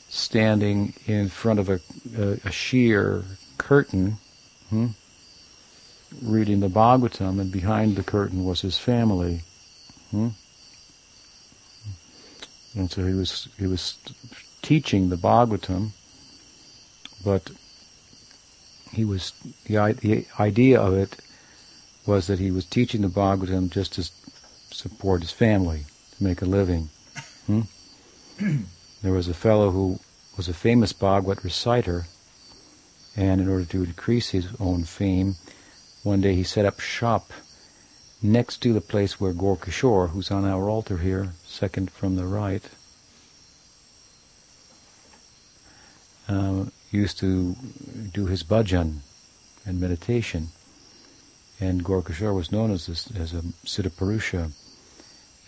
standing 0.09 0.93
in 1.07 1.29
front 1.29 1.59
of 1.59 1.69
a, 1.69 1.79
a, 2.17 2.39
a 2.45 2.51
sheer 2.51 3.25
curtain, 3.57 4.17
hmm, 4.69 4.87
reading 6.21 6.59
the 6.59 6.69
Bhagavatam, 6.69 7.39
and 7.39 7.51
behind 7.51 7.95
the 7.95 8.03
curtain 8.03 8.45
was 8.45 8.61
his 8.61 8.77
family. 8.77 9.41
Hmm? 10.11 10.29
And 12.75 12.91
so 12.91 13.05
he 13.05 13.13
was 13.13 13.47
he 13.57 13.65
was 13.65 13.97
teaching 14.61 15.09
the 15.09 15.17
Bhagavatam 15.17 15.91
but 17.25 17.51
he 18.93 19.03
was 19.03 19.33
the, 19.65 19.75
the 19.99 20.25
idea 20.39 20.79
of 20.79 20.93
it 20.93 21.17
was 22.05 22.27
that 22.27 22.39
he 22.39 22.51
was 22.51 22.65
teaching 22.65 23.01
the 23.01 23.07
Bhagavatam 23.07 23.71
just 23.71 23.93
to 23.93 24.09
support 24.71 25.21
his 25.21 25.31
family, 25.31 25.85
to 26.15 26.23
make 26.23 26.41
a 26.41 26.45
living. 26.45 26.89
Hmm? 27.47 27.61
there 29.01 29.11
was 29.11 29.27
a 29.27 29.33
fellow 29.33 29.71
who 29.71 29.99
was 30.37 30.47
a 30.47 30.53
famous 30.53 30.93
Bhagavat 30.93 31.43
reciter, 31.43 32.05
and 33.17 33.41
in 33.41 33.49
order 33.49 33.65
to 33.65 33.83
increase 33.83 34.29
his 34.29 34.47
own 34.59 34.83
fame, 34.83 35.35
one 36.03 36.21
day 36.21 36.35
he 36.35 36.43
set 36.43 36.65
up 36.65 36.79
shop 36.79 37.31
next 38.21 38.57
to 38.61 38.71
the 38.71 38.81
place 38.81 39.19
where 39.19 39.33
Gorkishore, 39.33 40.09
who's 40.09 40.29
on 40.29 40.45
our 40.45 40.69
altar 40.69 40.97
here, 40.97 41.33
second 41.47 41.89
from 41.89 42.15
the 42.15 42.25
right, 42.25 42.63
uh, 46.27 46.65
used 46.95 47.19
to 47.19 47.55
do 48.13 48.25
his 48.25 48.43
bhajan 48.43 48.99
and 49.65 49.79
meditation. 49.79 50.49
And 51.59 51.83
Gorkashore 51.83 52.35
was 52.35 52.51
known 52.51 52.71
as, 52.71 52.87
this, 52.87 53.09
as 53.15 53.33
a 53.33 53.41
Siddha 53.65 54.51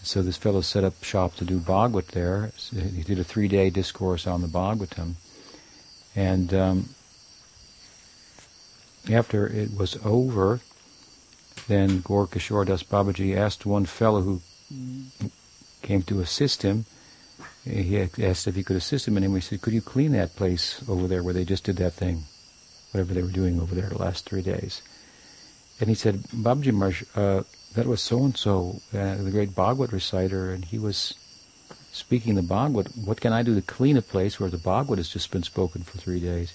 So 0.04 0.22
this 0.22 0.38
fellow 0.38 0.62
set 0.62 0.84
up 0.84 1.04
shop 1.04 1.36
to 1.36 1.46
do 1.46 1.60
Bhagavad 1.60 2.08
there. 2.10 2.52
He 2.72 3.04
did 3.04 3.20
a 3.20 3.24
three-day 3.24 3.70
discourse 3.70 4.26
on 4.26 4.42
the 4.42 4.48
Bhagavatam. 4.48 5.16
And 6.16 6.54
um, 6.54 6.90
after 9.12 9.48
it 9.48 9.76
was 9.78 9.98
over, 10.06 10.62
then 11.68 12.02
Gorkashore 12.02 12.66
Das 12.66 12.84
Babaji 12.84 13.36
asked 13.36 13.66
one 13.66 13.86
fellow 13.86 14.22
who 14.22 14.42
came 15.82 16.04
to 16.04 16.22
assist 16.22 16.62
him, 16.62 16.86
he 17.68 18.00
asked 18.24 18.48
if 18.48 18.56
he 18.56 18.64
could 18.64 18.76
assist 18.76 19.08
him, 19.08 19.18
and 19.18 19.36
he 19.36 19.42
said, 19.42 19.62
"Could 19.62 19.74
you 19.74 19.82
clean 19.82 20.12
that 20.14 20.36
place 20.36 20.82
over 20.88 21.08
there 21.08 21.24
where 21.24 21.34
they 21.34 21.46
just 21.46 21.64
did 21.64 21.78
that 21.78 21.94
thing, 21.94 22.24
whatever 22.92 23.14
they 23.14 23.22
were 23.22 23.30
doing 23.30 23.60
over 23.60 23.76
there 23.76 23.90
the 23.90 23.98
last 23.98 24.26
three 24.26 24.42
days?" 24.42 24.82
And 25.80 25.90
he 25.90 25.96
said, 25.96 26.24
"Babaji 26.30 26.74
Maharaj, 26.74 27.04
uh, 27.16 27.44
that 27.76 27.86
was 27.86 28.02
so 28.02 28.24
and 28.24 28.36
so, 28.36 28.82
the 28.92 29.30
great 29.32 29.54
Bhagavad 29.54 29.94
reciter, 29.94 30.52
and 30.52 30.66
he 30.66 30.80
was 30.80 31.14
speaking 31.92 32.36
the 32.36 32.42
Bhagavad. 32.42 32.90
What 32.96 33.22
can 33.22 33.34
I 33.34 33.44
do 33.44 33.54
to 33.56 33.62
clean 33.62 33.98
a 33.98 34.02
place 34.02 34.40
where 34.40 34.50
the 34.50 34.58
Bhagavad 34.58 34.98
has 34.98 35.10
just 35.10 35.32
been 35.32 35.44
spoken 35.44 35.84
for 35.84 35.98
three 35.98 36.20
days?" 36.20 36.54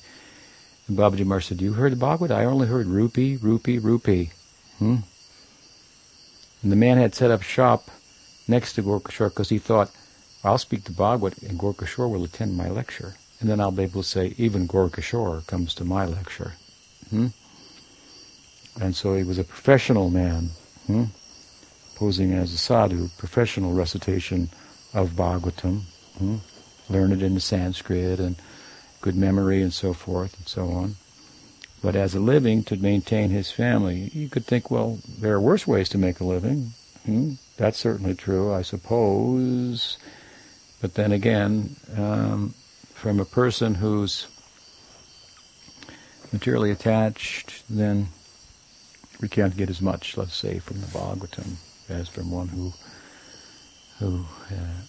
And 0.88 0.98
Babaji 0.98 1.24
Maharaj 1.24 1.46
said, 1.46 1.62
"You 1.62 1.74
heard 1.74 1.92
the 1.92 1.96
Bhagavad? 1.96 2.32
I 2.32 2.44
only 2.44 2.66
heard 2.66 2.86
rupee, 2.86 3.36
rupee, 3.36 3.78
rupee." 3.78 4.32
Hmm? 4.78 4.96
And 6.62 6.72
the 6.72 6.76
man 6.76 6.98
had 6.98 7.14
set 7.14 7.30
up 7.30 7.42
shop 7.42 7.90
next 8.48 8.74
to 8.74 8.82
Gorkashore 8.82 9.28
because 9.28 9.48
he 9.48 9.58
thought 9.58 9.90
I'll 10.44 10.58
speak 10.58 10.84
to 10.84 10.92
Bhagwat 10.92 11.42
and 11.42 11.58
Gorkashore 11.58 12.10
will 12.10 12.24
attend 12.24 12.56
my 12.56 12.68
lecture. 12.68 13.14
And 13.40 13.48
then 13.48 13.60
I'll 13.60 13.70
be 13.70 13.84
able 13.84 14.02
to 14.02 14.08
say, 14.08 14.34
even 14.38 14.68
Gorkashore 14.68 15.46
comes 15.46 15.74
to 15.74 15.84
my 15.84 16.04
lecture. 16.04 16.54
Hmm? 17.10 17.28
And 18.80 18.96
so 18.96 19.14
he 19.14 19.24
was 19.24 19.38
a 19.38 19.44
professional 19.44 20.10
man, 20.10 20.50
hmm? 20.86 21.04
posing 21.96 22.32
as 22.32 22.52
a 22.52 22.58
sadhu, 22.58 23.08
professional 23.18 23.74
recitation 23.74 24.48
of 24.94 25.10
Bhagavatam, 25.10 25.82
hmm? 26.18 26.36
learned 26.88 27.22
in 27.22 27.34
the 27.34 27.40
Sanskrit 27.40 28.18
and 28.18 28.36
good 29.00 29.16
memory 29.16 29.62
and 29.62 29.72
so 29.72 29.92
forth 29.92 30.36
and 30.38 30.48
so 30.48 30.68
on. 30.70 30.96
But 31.82 31.96
as 31.96 32.14
a 32.14 32.20
living 32.20 32.62
to 32.64 32.76
maintain 32.76 33.30
his 33.30 33.50
family, 33.50 34.10
you 34.14 34.28
could 34.28 34.46
think, 34.46 34.70
well, 34.70 35.00
there 35.18 35.34
are 35.34 35.40
worse 35.40 35.66
ways 35.66 35.88
to 35.90 35.98
make 35.98 36.20
a 36.20 36.24
living. 36.24 36.72
Hmm? 37.04 37.32
That's 37.56 37.78
certainly 37.78 38.14
true, 38.14 38.52
I 38.52 38.62
suppose. 38.62 39.98
But 40.82 40.94
then 40.94 41.12
again, 41.12 41.76
um, 41.96 42.54
from 42.92 43.20
a 43.20 43.24
person 43.24 43.76
who's 43.76 44.26
materially 46.32 46.72
attached, 46.72 47.62
then 47.70 48.08
we 49.20 49.28
can't 49.28 49.56
get 49.56 49.70
as 49.70 49.80
much, 49.80 50.16
let's 50.16 50.34
say, 50.34 50.58
from 50.58 50.80
the 50.80 50.88
Bhagavatam 50.88 51.54
as 51.88 52.08
from 52.08 52.32
one 52.32 52.48
who 52.48 52.72
who 54.00 54.24
uh, 54.50 54.82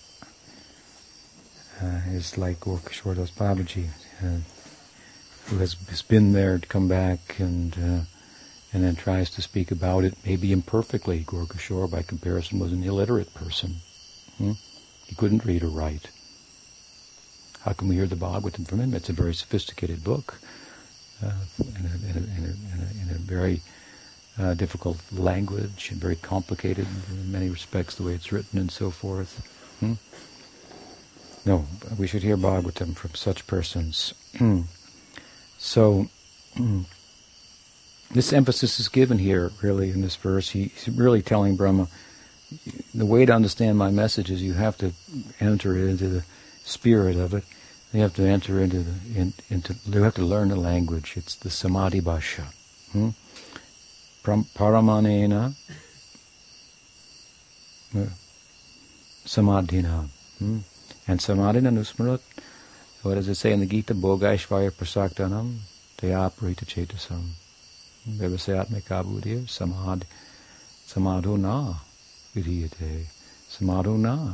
uh, 1.86 2.02
is 2.08 2.40
like 2.40 2.60
Gorkashore 2.60 3.16
Das 3.16 3.30
Babaji, 3.30 3.90
uh, 4.24 4.40
who 5.46 5.58
has, 5.60 5.76
been 6.02 6.34
there 6.34 6.58
to 6.58 6.68
come 6.68 6.88
back 6.88 7.40
and 7.40 7.78
uh, 7.78 8.02
and 8.74 8.84
then 8.84 8.96
tries 8.96 9.30
to 9.30 9.44
speak 9.44 9.70
about 9.70 10.04
it, 10.04 10.16
maybe 10.26 10.52
imperfectly. 10.52 11.24
Gorkashore, 11.24 11.92
by 11.92 12.02
comparison, 12.02 12.58
was 12.58 12.72
an 12.72 12.84
illiterate 12.84 13.32
person. 13.36 13.76
Hmm? 14.40 14.54
He 15.14 15.18
couldn't 15.18 15.46
read 15.46 15.62
or 15.62 15.68
write. 15.68 16.10
How 17.60 17.74
can 17.74 17.88
we 17.88 17.94
hear 17.94 18.08
the 18.08 18.16
Bhagavatam 18.16 18.68
from 18.68 18.80
him? 18.80 18.96
It's 18.96 19.10
a 19.10 19.14
very 19.14 19.36
sophisticated 19.36 20.04
book, 20.04 20.40
uh, 21.24 21.34
in, 21.60 21.86
a, 21.86 22.10
in, 22.10 22.18
a, 22.18 23.02
in, 23.04 23.10
a, 23.12 23.20
very 23.20 23.62
uh, 24.40 24.56
difficult 24.56 24.98
language 25.12 25.90
and 25.92 26.02
very 26.02 26.16
complicated 26.16 26.88
in 27.12 27.32
many 27.32 27.48
respects, 27.52 27.94
the 27.94 28.02
way 28.02 28.14
it's 28.14 28.32
written 28.32 28.58
and 28.58 28.72
so 28.72 28.90
forth. 28.90 29.46
Hmm? 29.82 29.94
No, 31.46 31.68
we 32.00 32.08
should 32.08 32.24
hear 32.24 32.36
Bhagavatam 32.36 32.96
from 32.96 33.14
such 33.14 33.46
persons. 33.46 34.16
so, 35.60 36.08
this 38.10 38.34
emphasis 38.34 38.80
is 38.80 38.90
given 38.90 39.20
here, 39.20 39.52
really, 39.62 39.92
in 39.92 40.02
this 40.02 40.16
verse. 40.16 40.50
He's 40.50 40.90
really 40.90 41.22
telling 41.22 41.56
Brahma, 41.56 41.88
the 42.94 43.06
way 43.06 43.26
to 43.26 43.34
understand 43.34 43.78
my 43.78 43.92
message 43.92 44.30
is 44.32 44.42
you 44.42 44.54
have 44.54 44.78
to 44.78 44.94
enter 45.40 45.78
into 45.78 46.08
the 46.08 46.24
spirit 46.64 47.18
of 47.18 47.34
it. 47.34 47.44
You 47.92 48.02
have 48.02 48.16
to 48.16 48.24
enter 48.24 48.60
into 48.60 48.80
the, 48.80 49.20
in, 49.20 49.34
into, 49.50 49.76
you 49.86 50.02
have 50.02 50.16
to 50.16 50.24
learn 50.24 50.50
the 50.50 50.56
language. 50.56 51.14
It's 51.16 51.36
the 51.36 51.50
samadhi 51.50 52.02
bhasha. 52.02 52.48
Hmm? 52.92 53.10
Paramanena 54.24 55.54
uh, 57.96 58.06
samadhina. 59.26 60.08
Hmm? 60.40 60.60
And 61.08 61.20
samadhina 61.20 61.72
nusmarat, 61.72 62.22
what 63.04 63.16
does 63.16 63.28
it 63.28 63.36
say 63.36 63.52
in 63.52 63.60
the 63.60 63.66
Gita? 63.66 63.94
Bhogaishvaya 63.94 64.72
prasaktanam 64.72 65.58
tayaprita 65.98 66.66
chetasam. 66.66 67.34
Vyavasayatmika 68.10 69.04
buddhir 69.04 69.46
samad 69.46 70.04
samadho 70.88 71.38
na 71.40 71.76
vidhiyate. 72.36 73.06
Samadho 73.50 73.98
na. 73.98 74.34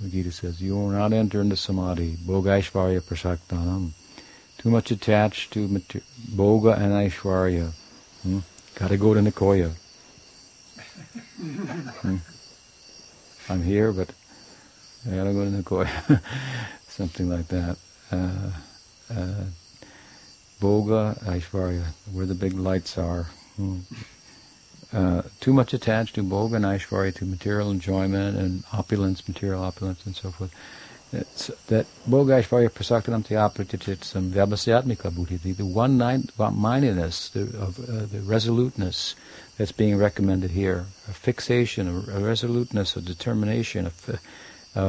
The 0.00 0.08
Gita 0.08 0.32
says, 0.32 0.60
you 0.60 0.74
will 0.74 0.88
not 0.88 1.12
enter 1.12 1.40
into 1.40 1.56
samadhi. 1.56 2.16
Bhogaishvarya 2.16 3.00
prasaktanam. 3.00 3.90
Too 4.58 4.70
much 4.70 4.90
attached 4.90 5.52
to 5.52 5.68
mater- 5.68 6.02
and 6.28 6.92
aishvarya. 6.92 7.72
Hmm? 8.22 8.38
Gotta 8.74 8.96
go 8.96 9.14
to 9.14 9.20
Nicoya. 9.20 9.72
hmm? 12.00 12.16
I'm 13.48 13.62
here, 13.62 13.92
but 13.92 14.10
I 15.06 15.14
gotta 15.16 15.32
go 15.32 15.44
to 15.44 15.50
Nicoya. 15.50 16.20
Something 16.88 17.28
like 17.28 17.48
that. 17.48 17.76
Uh, 18.10 18.50
uh, 19.10 19.44
Bhoga, 20.60 21.22
Aishvarya, 21.24 21.84
where 22.12 22.26
the 22.26 22.34
big 22.34 22.54
lights 22.54 22.96
are. 22.96 23.24
Hmm. 23.56 23.80
Uh, 24.94 25.22
too 25.40 25.52
much 25.52 25.74
attached 25.74 26.14
to 26.14 26.22
Bhoga 26.22 26.54
and 26.54 26.64
Aishvarya, 26.64 27.12
to 27.16 27.24
material 27.24 27.72
enjoyment 27.72 28.36
and 28.38 28.62
opulence, 28.72 29.26
material 29.26 29.64
opulence 29.64 30.06
and 30.06 30.14
so 30.14 30.30
forth. 30.30 30.54
It's 31.12 31.48
that 31.66 31.86
Bhoga 32.08 32.40
Aishvarya 32.40 32.70
Prasaktanam 32.70 33.26
Tyapratititsam 33.26 34.30
Vyabhasyatmika 34.30 35.14
Buddhi, 35.14 35.36
the 35.52 35.64
one 35.64 35.98
mindedness, 35.98 37.28
the, 37.30 37.42
of, 37.58 37.78
uh, 37.80 38.06
the 38.06 38.20
resoluteness 38.20 39.16
that's 39.58 39.72
being 39.72 39.96
recommended 39.96 40.52
here, 40.52 40.86
a 41.08 41.12
fixation, 41.12 41.88
a, 41.88 42.16
a 42.16 42.20
resoluteness, 42.20 42.96
a 42.96 43.00
determination, 43.00 43.86
a, 43.86 44.18
a, 44.78 44.84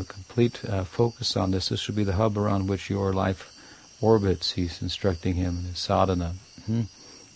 a 0.00 0.04
complete 0.04 0.64
uh, 0.64 0.82
focus 0.82 1.36
on 1.36 1.52
this. 1.52 1.68
This 1.68 1.80
should 1.80 1.96
be 1.96 2.04
the 2.04 2.14
hub 2.14 2.36
around 2.36 2.68
which 2.68 2.90
your 2.90 3.12
life 3.12 3.54
orbits, 4.00 4.52
he's 4.52 4.82
instructing 4.82 5.34
him 5.34 5.58
in 5.58 5.64
his 5.64 5.78
sadhana. 5.78 6.34
Hmm? 6.66 6.82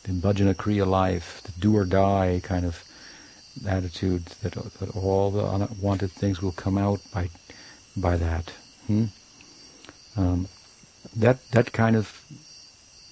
The 0.05 0.13
bhajana 0.13 0.55
kriya 0.55 0.87
life, 0.87 1.43
the 1.45 1.53
do 1.61 1.77
or 1.77 1.85
die 1.85 2.41
kind 2.43 2.67
of 2.67 2.83
attitude 3.67 4.27
that, 4.43 4.55
that 4.55 4.97
all 4.97 5.31
the 5.31 5.45
unwanted 5.45 6.11
things 6.11 6.43
will 6.43 6.53
come 6.53 6.79
out 6.79 7.01
by 7.13 7.29
by 7.97 8.17
that. 8.17 8.53
Hmm? 8.87 9.05
Um, 10.17 10.49
that 11.17 11.39
that 11.51 11.73
kind 11.73 11.97
of 11.97 12.25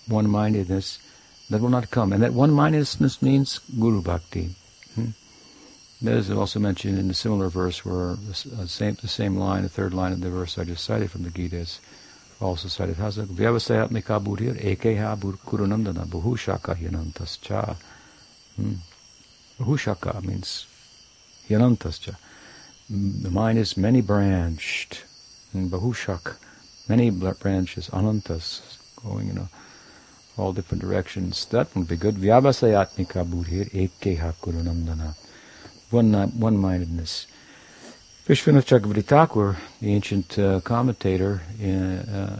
one-mindedness 0.08 0.98
that 1.50 1.60
will 1.60 1.68
not 1.68 1.90
come, 1.90 2.12
and 2.12 2.22
that 2.22 2.32
one-mindedness 2.32 3.22
means 3.22 3.58
guru 3.78 4.02
bhakti. 4.02 4.54
Hmm? 4.94 5.10
That 6.02 6.16
is 6.16 6.30
also 6.30 6.58
mentioned 6.58 6.98
in 6.98 7.10
a 7.10 7.14
similar 7.14 7.48
verse 7.48 7.84
where 7.84 8.14
the 8.14 8.62
uh, 8.62 8.66
same 8.66 8.96
the 9.00 9.08
same 9.08 9.36
line, 9.36 9.62
the 9.62 9.68
third 9.68 9.92
line 9.92 10.12
of 10.12 10.20
the 10.20 10.30
verse 10.30 10.58
I 10.58 10.64
just 10.64 10.84
cited 10.84 11.10
from 11.10 11.24
the 11.24 11.30
Gita 11.30 11.56
is 11.56 11.80
also 12.40 12.68
cited 12.68 12.96
Hasa 12.96 13.26
Vyavasayatmika 13.26 14.18
buddhir 14.24 14.54
ekeha 14.56 15.16
kurunandana 15.44 16.06
buhushaka 16.06 16.74
hyanantascha. 16.74 17.76
Hmm. 18.56 18.74
Buhushaka 19.58 20.24
means 20.24 20.66
hyanantascha. 21.48 22.16
The 22.88 23.30
mind 23.30 23.58
is 23.58 23.76
many 23.76 24.00
branched. 24.00 25.04
And 25.52 25.70
bahushak, 25.70 26.36
many 26.88 27.10
branches, 27.10 27.88
anantas, 27.88 28.78
going 29.02 29.28
in 29.30 29.48
all 30.36 30.52
different 30.52 30.80
directions. 30.80 31.44
That 31.46 31.74
would 31.74 31.88
be 31.88 31.96
good. 31.96 32.14
Vyavasayatmika 32.14 33.24
buddhir 33.28 33.66
ekeha 33.66 34.32
kurunandana. 34.40 35.14
One, 35.90 36.12
one-mindedness. 36.38 37.26
Vishwanath 38.30 39.56
the 39.80 39.92
ancient 39.92 40.38
uh, 40.38 40.60
commentator 40.60 41.42
in, 41.60 41.98
uh, 41.98 42.38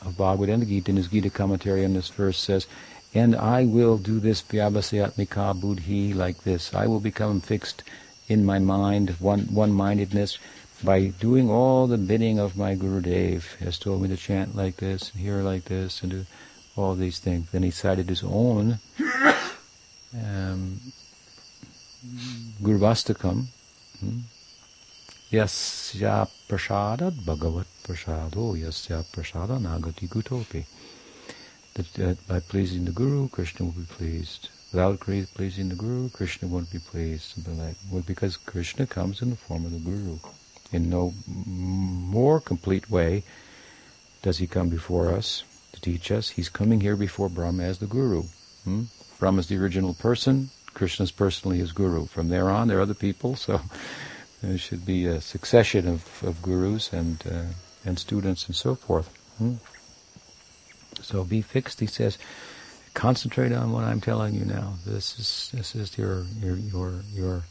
of 0.00 0.16
Bhagavad 0.16 0.48
and 0.48 0.62
the 0.62 0.66
Gita, 0.66 0.90
in 0.90 0.96
his 0.96 1.08
Gita 1.08 1.28
commentary 1.28 1.84
on 1.84 1.92
this 1.92 2.08
verse 2.08 2.38
says, 2.38 2.66
and 3.12 3.36
I 3.36 3.66
will 3.66 3.98
do 3.98 4.20
this 4.20 4.40
vyabhasyatmika 4.40 5.60
buddhi 5.60 6.14
like 6.14 6.44
this. 6.44 6.72
I 6.72 6.86
will 6.86 7.00
become 7.00 7.42
fixed 7.42 7.82
in 8.28 8.46
my 8.46 8.58
mind, 8.58 9.16
one 9.20 9.40
one-mindedness, 9.52 10.38
by 10.82 11.08
doing 11.08 11.50
all 11.50 11.86
the 11.86 11.98
bidding 11.98 12.38
of 12.38 12.56
my 12.56 12.74
Guru 12.74 13.02
Dev. 13.02 13.54
He 13.58 13.66
has 13.66 13.78
told 13.78 14.00
me 14.00 14.08
to 14.08 14.16
chant 14.16 14.56
like 14.56 14.76
this, 14.76 15.10
and 15.12 15.20
hear 15.20 15.42
like 15.42 15.66
this, 15.66 16.00
and 16.00 16.10
do 16.10 16.26
all 16.74 16.94
these 16.94 17.18
things. 17.18 17.50
Then 17.50 17.64
he 17.64 17.70
cited 17.70 18.08
his 18.08 18.24
own 18.24 18.78
um, 20.14 20.80
Gurvastakam, 22.62 23.48
hmm? 24.00 24.20
Yasya 25.30 26.26
prasadat 26.48 27.12
bhagavat 27.22 27.66
prasado 27.82 28.56
yasya 28.56 29.04
prasada 29.12 29.60
nagati 29.60 30.08
gutopi. 30.08 30.64
That 31.74 32.00
uh, 32.00 32.14
by 32.26 32.40
pleasing 32.40 32.86
the 32.86 32.92
Guru, 32.92 33.28
Krishna 33.28 33.66
will 33.66 33.72
be 33.72 33.84
pleased. 33.84 34.48
Without 34.72 35.00
pleasing 35.00 35.68
the 35.68 35.74
Guru, 35.74 36.08
Krishna 36.08 36.48
won't 36.48 36.72
be 36.72 36.78
pleased. 36.78 37.34
Something 37.34 37.58
like 37.58 37.76
Well, 37.90 38.02
because 38.06 38.38
Krishna 38.38 38.86
comes 38.86 39.20
in 39.20 39.28
the 39.28 39.36
form 39.36 39.66
of 39.66 39.72
the 39.72 39.78
Guru. 39.78 40.18
In 40.72 40.88
no 40.88 41.12
more 41.26 42.40
complete 42.40 42.90
way 42.90 43.22
does 44.22 44.38
he 44.38 44.46
come 44.46 44.70
before 44.70 45.12
us 45.12 45.44
to 45.72 45.80
teach 45.80 46.10
us. 46.10 46.30
He's 46.30 46.48
coming 46.48 46.80
here 46.80 46.96
before 46.96 47.28
Brahma 47.28 47.64
as 47.64 47.78
the 47.78 47.86
Guru. 47.86 48.22
Hmm? 48.64 48.84
Brahma 49.18 49.40
is 49.40 49.48
the 49.48 49.58
original 49.58 49.92
person. 49.92 50.48
Krishna's 50.72 51.12
personally 51.12 51.58
his 51.58 51.72
Guru. 51.72 52.06
From 52.06 52.30
there 52.30 52.48
on, 52.48 52.68
there 52.68 52.78
are 52.78 52.82
other 52.82 52.94
people, 52.94 53.36
so 53.36 53.60
there 54.42 54.58
should 54.58 54.86
be 54.86 55.06
a 55.06 55.20
succession 55.20 55.88
of, 55.88 56.22
of 56.22 56.42
gurus 56.42 56.92
and 56.92 57.22
uh, 57.30 57.52
and 57.84 57.98
students 57.98 58.46
and 58.46 58.54
so 58.54 58.74
forth. 58.74 59.08
Hmm? 59.38 59.54
So 61.02 61.24
be 61.24 61.42
fixed, 61.42 61.80
he 61.80 61.86
says. 61.86 62.18
Concentrate 62.94 63.52
on 63.52 63.72
what 63.72 63.84
I'm 63.84 64.00
telling 64.00 64.34
you 64.34 64.44
now. 64.44 64.74
This 64.84 65.18
is 65.18 65.50
this 65.54 65.74
is 65.74 65.96
your 65.96 66.24
your 66.40 66.56
your 66.56 67.02
your 67.12 67.42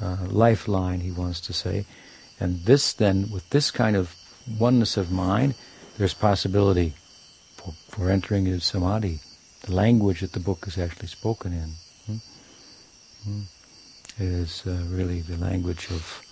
uh, 0.00 0.18
lifeline. 0.28 1.00
He 1.00 1.10
wants 1.10 1.40
to 1.42 1.52
say, 1.52 1.86
and 2.38 2.64
this 2.64 2.92
then 2.92 3.30
with 3.30 3.48
this 3.50 3.70
kind 3.70 3.96
of 3.96 4.14
oneness 4.58 4.96
of 4.96 5.10
mind, 5.10 5.54
there's 5.98 6.14
possibility 6.14 6.94
for, 7.56 7.72
for 7.88 8.10
entering 8.10 8.46
into 8.46 8.60
samadhi, 8.60 9.20
the 9.62 9.74
language 9.74 10.20
that 10.20 10.32
the 10.32 10.40
book 10.40 10.66
is 10.66 10.78
actually 10.78 11.08
spoken 11.08 11.52
in. 11.52 11.70
Hmm? 12.06 12.18
Hmm? 13.24 13.40
It 14.18 14.26
is 14.26 14.62
uh, 14.66 14.84
really 14.88 15.20
the 15.22 15.36
language 15.36 15.90
of 15.90 16.22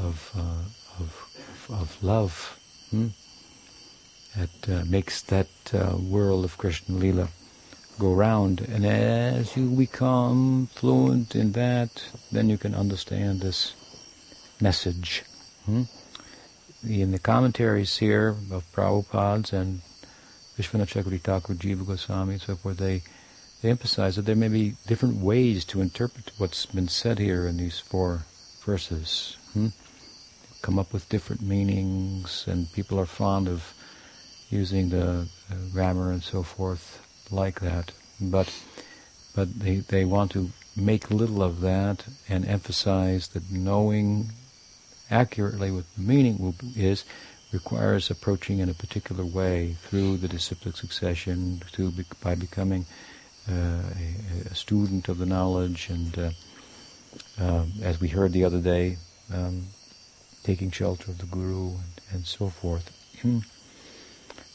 of 0.00 0.30
uh, 0.36 0.64
of, 1.00 1.68
of 1.70 2.02
love. 2.02 2.58
Hmm? 2.90 3.08
That 4.36 4.68
uh, 4.68 4.84
makes 4.84 5.22
that 5.22 5.48
uh, 5.72 5.96
world 5.96 6.44
of 6.44 6.58
Krishna 6.58 6.96
Lila 6.96 7.28
go 7.98 8.12
round, 8.12 8.60
and 8.60 8.84
as 8.84 9.56
you 9.56 9.70
become 9.70 10.68
fluent 10.74 11.36
in 11.36 11.52
that, 11.52 12.04
then 12.32 12.50
you 12.50 12.58
can 12.58 12.74
understand 12.74 13.40
this 13.40 13.74
message. 14.60 15.22
Hmm? 15.64 15.84
In 16.86 17.12
the 17.12 17.18
commentaries 17.18 17.96
here 17.98 18.36
of 18.50 18.64
Prabhupada's 18.72 19.52
and 19.52 19.80
Vishwanath 20.58 20.92
Chakravarti 20.92 21.20
Thakur, 21.20 21.54
Jiva 21.54 21.86
Goswami, 21.86 22.34
and 22.34 22.42
so 22.42 22.56
forth, 22.56 22.78
they 22.78 23.02
they 23.64 23.70
emphasize 23.70 24.16
that 24.16 24.26
there 24.26 24.36
may 24.36 24.48
be 24.48 24.74
different 24.86 25.22
ways 25.22 25.64
to 25.64 25.80
interpret 25.80 26.30
what's 26.36 26.66
been 26.66 26.86
said 26.86 27.18
here 27.18 27.46
in 27.46 27.56
these 27.56 27.78
four 27.78 28.26
verses. 28.62 29.38
Hmm? 29.54 29.68
Come 30.60 30.78
up 30.78 30.92
with 30.92 31.08
different 31.08 31.40
meanings, 31.40 32.44
and 32.46 32.70
people 32.74 33.00
are 33.00 33.06
fond 33.06 33.48
of 33.48 33.72
using 34.50 34.90
the 34.90 35.28
grammar 35.72 36.12
and 36.12 36.22
so 36.22 36.42
forth 36.42 37.00
like 37.30 37.60
that. 37.60 37.90
But 38.20 38.54
but 39.34 39.58
they, 39.58 39.76
they 39.76 40.04
want 40.04 40.32
to 40.32 40.50
make 40.76 41.10
little 41.10 41.42
of 41.42 41.62
that 41.62 42.04
and 42.28 42.44
emphasize 42.44 43.28
that 43.28 43.50
knowing 43.50 44.32
accurately 45.10 45.70
what 45.70 45.86
the 45.96 46.02
meaning 46.02 46.54
is 46.76 47.06
requires 47.50 48.10
approaching 48.10 48.58
in 48.58 48.68
a 48.68 48.74
particular 48.74 49.24
way 49.24 49.78
through 49.84 50.18
the 50.18 50.28
disciplic 50.28 50.76
succession, 50.76 51.62
to 51.72 51.90
by 52.22 52.34
becoming 52.34 52.84
a, 53.48 54.50
a, 54.50 54.54
student 54.54 55.08
of 55.08 55.18
the 55.18 55.26
knowledge, 55.26 55.90
and 55.90 56.18
uh, 56.18 56.30
uh, 57.40 57.64
as 57.82 58.00
we 58.00 58.08
heard 58.08 58.32
the 58.32 58.44
other 58.44 58.60
day, 58.60 58.96
um, 59.32 59.64
taking 60.42 60.70
shelter 60.70 61.10
of 61.10 61.18
the 61.18 61.26
guru 61.26 61.68
and, 61.68 62.00
and 62.12 62.26
so 62.26 62.48
forth. 62.48 62.90
Hmm. 63.22 63.38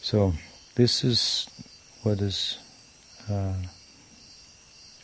so 0.02 0.34
this 0.76 1.04
is 1.04 1.50
what 2.04 2.22
is 2.22 2.58
uh, 3.30 3.54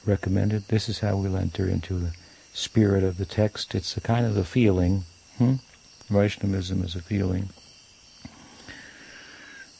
recommended. 0.06 0.68
This 0.68 0.88
is 0.88 1.00
how 1.00 1.18
we'll 1.18 1.38
enter 1.38 1.68
into 1.68 2.00
the 2.00 2.14
spirit 2.54 3.04
of 3.04 3.18
the 3.18 3.26
text. 3.26 3.76
It's 3.76 3.98
a 3.98 4.02
kind 4.02 4.26
of 4.26 4.38
a 4.38 4.44
feeling. 4.44 5.04
Hmm? 5.38 5.56
Vaishnavism 6.10 6.84
is 6.84 6.96
a 6.96 7.02
feeling. 7.02 7.50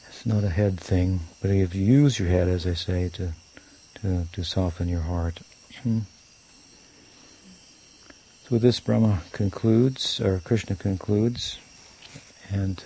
It's 0.10 0.26
not 0.26 0.44
a 0.44 0.50
head 0.50 0.80
thing, 0.80 1.22
but 1.42 1.52
if 1.52 1.76
you 1.76 1.86
use 1.86 2.20
your 2.20 2.30
head, 2.30 2.48
as 2.48 2.66
I 2.66 2.74
say, 2.74 3.10
to 3.10 3.34
to, 4.32 4.44
soften 4.44 4.88
your 4.88 5.02
heart. 5.02 5.40
Hmm? 5.84 6.00
So 8.48 8.58
this 8.60 8.80
Brahma 8.80 9.22
concludes, 9.32 10.22
or 10.22 10.40
Krishna 10.40 10.76
concludes, 10.76 11.58
and 12.52 12.84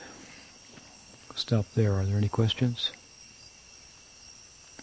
stop 1.35 1.65
there. 1.75 1.93
Are 1.93 2.05
there 2.05 2.17
any 2.17 2.29
questions 2.29 2.91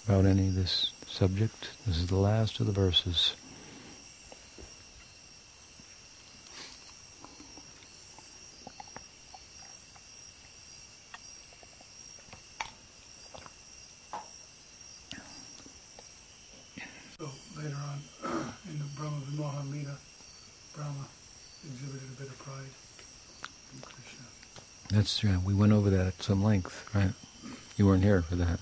about 0.06 0.26
any 0.26 0.48
of 0.48 0.54
this 0.54 0.92
subject? 1.06 1.70
This 1.86 1.96
is 1.96 2.08
the 2.08 2.16
last 2.16 2.60
of 2.60 2.66
the 2.66 2.72
verses. 2.72 3.34
So 17.18 17.30
later 17.56 17.76
on 17.76 18.02
in 18.68 18.78
the 18.78 18.84
Brahma 18.94 19.16
Vimohan 19.30 19.72
Lila, 19.72 19.96
Brahma 20.74 21.06
exhibited 21.64 22.08
a 22.12 22.20
bit 22.20 22.28
of 22.28 22.38
pride 22.38 22.74
in 23.74 23.80
Krishna. 23.80 24.26
That's 25.06 25.20
true. 25.20 25.38
We 25.44 25.54
went 25.54 25.70
over 25.70 25.88
that 25.88 26.08
at 26.08 26.20
some 26.20 26.42
length, 26.42 26.90
right? 26.92 27.12
You 27.76 27.86
weren't 27.86 28.02
here 28.02 28.22
for 28.22 28.34
that. 28.34 28.58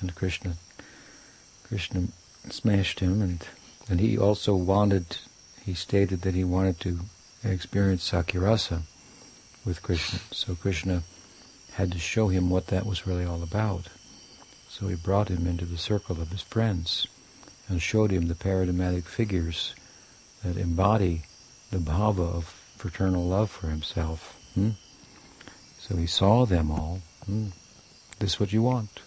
And 0.00 0.12
Krishna, 0.12 0.54
Krishna 1.62 2.08
smashed 2.50 2.98
him, 2.98 3.22
and 3.22 3.46
and 3.88 4.00
he 4.00 4.18
also 4.18 4.56
wanted. 4.56 5.18
He 5.64 5.72
stated 5.72 6.22
that 6.22 6.34
he 6.34 6.42
wanted 6.42 6.80
to 6.80 6.98
experience 7.44 8.10
Sakhya 8.10 8.42
rasa 8.42 8.82
with 9.64 9.84
Krishna. 9.84 10.18
So 10.32 10.56
Krishna 10.56 11.04
had 11.74 11.92
to 11.92 11.98
show 12.00 12.26
him 12.26 12.50
what 12.50 12.66
that 12.66 12.84
was 12.84 13.06
really 13.06 13.24
all 13.24 13.44
about. 13.44 13.86
So 14.68 14.88
he 14.88 14.96
brought 14.96 15.28
him 15.28 15.46
into 15.46 15.64
the 15.64 15.78
circle 15.78 16.20
of 16.20 16.32
his 16.32 16.42
friends 16.42 17.06
and 17.68 17.80
showed 17.80 18.10
him 18.10 18.26
the 18.26 18.34
paradigmatic 18.34 19.04
figures 19.04 19.76
that 20.42 20.56
embody 20.56 21.22
the 21.70 21.78
bhava 21.78 22.34
of 22.34 22.46
fraternal 22.76 23.24
love 23.24 23.48
for 23.48 23.68
himself. 23.68 24.34
Hmm? 24.56 24.70
So 25.88 25.96
he 25.96 26.06
saw 26.06 26.46
them 26.46 26.70
all. 26.70 27.00
Hmm? 27.26 27.48
This 28.18 28.34
is 28.34 28.40
what 28.40 28.52
you 28.52 28.62
want. 28.62 29.00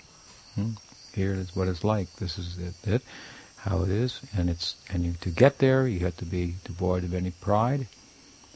Hmm? 0.55 0.71
Here 1.13 1.33
is 1.33 1.53
what 1.55 1.67
it's 1.67 1.83
like. 1.83 2.13
This 2.15 2.37
is 2.37 2.57
it, 2.57 2.73
it, 2.87 3.01
how 3.57 3.81
it 3.81 3.89
is, 3.89 4.21
and 4.37 4.49
it's 4.49 4.75
and 4.89 5.03
you, 5.03 5.13
to 5.21 5.29
get 5.29 5.57
there, 5.57 5.87
you 5.87 5.99
have 6.01 6.15
to 6.17 6.25
be 6.25 6.55
devoid 6.63 7.03
of 7.03 7.13
any 7.13 7.31
pride. 7.31 7.87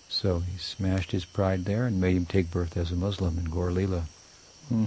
So 0.08 0.40
he 0.40 0.58
smashed 0.58 1.12
his 1.12 1.26
pride 1.26 1.66
there 1.66 1.86
and 1.86 2.00
made 2.00 2.16
him 2.16 2.26
take 2.26 2.52
birth 2.52 2.78
as 2.78 2.92
a 2.92 2.96
Muslim 2.96 3.38
in 3.38 3.46
Gaur 3.46 3.72
Lila, 3.72 4.04
hmm. 4.70 4.86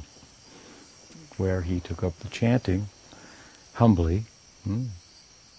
where 1.37 1.63
he 1.63 1.81
took 1.81 2.03
up 2.03 2.19
the 2.21 2.29
chanting 2.29 2.87
humbly, 3.75 4.25
hmm, 4.65 4.87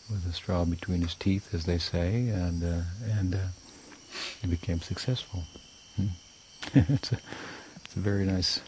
with 0.10 0.26
a 0.28 0.34
straw 0.34 0.66
between 0.66 1.02
his 1.02 1.14
teeth, 1.14 1.54
as 1.54 1.66
they 1.66 1.78
say, 1.78 2.30
and 2.30 2.64
uh, 2.64 2.82
and 3.20 3.36
uh, 3.36 3.48
he 4.42 4.48
became 4.48 4.80
successful. 4.80 5.44
Hmm. 5.96 6.08
it's 6.74 7.12
a 7.12 7.20
very 7.98 8.26
nice 8.26 8.62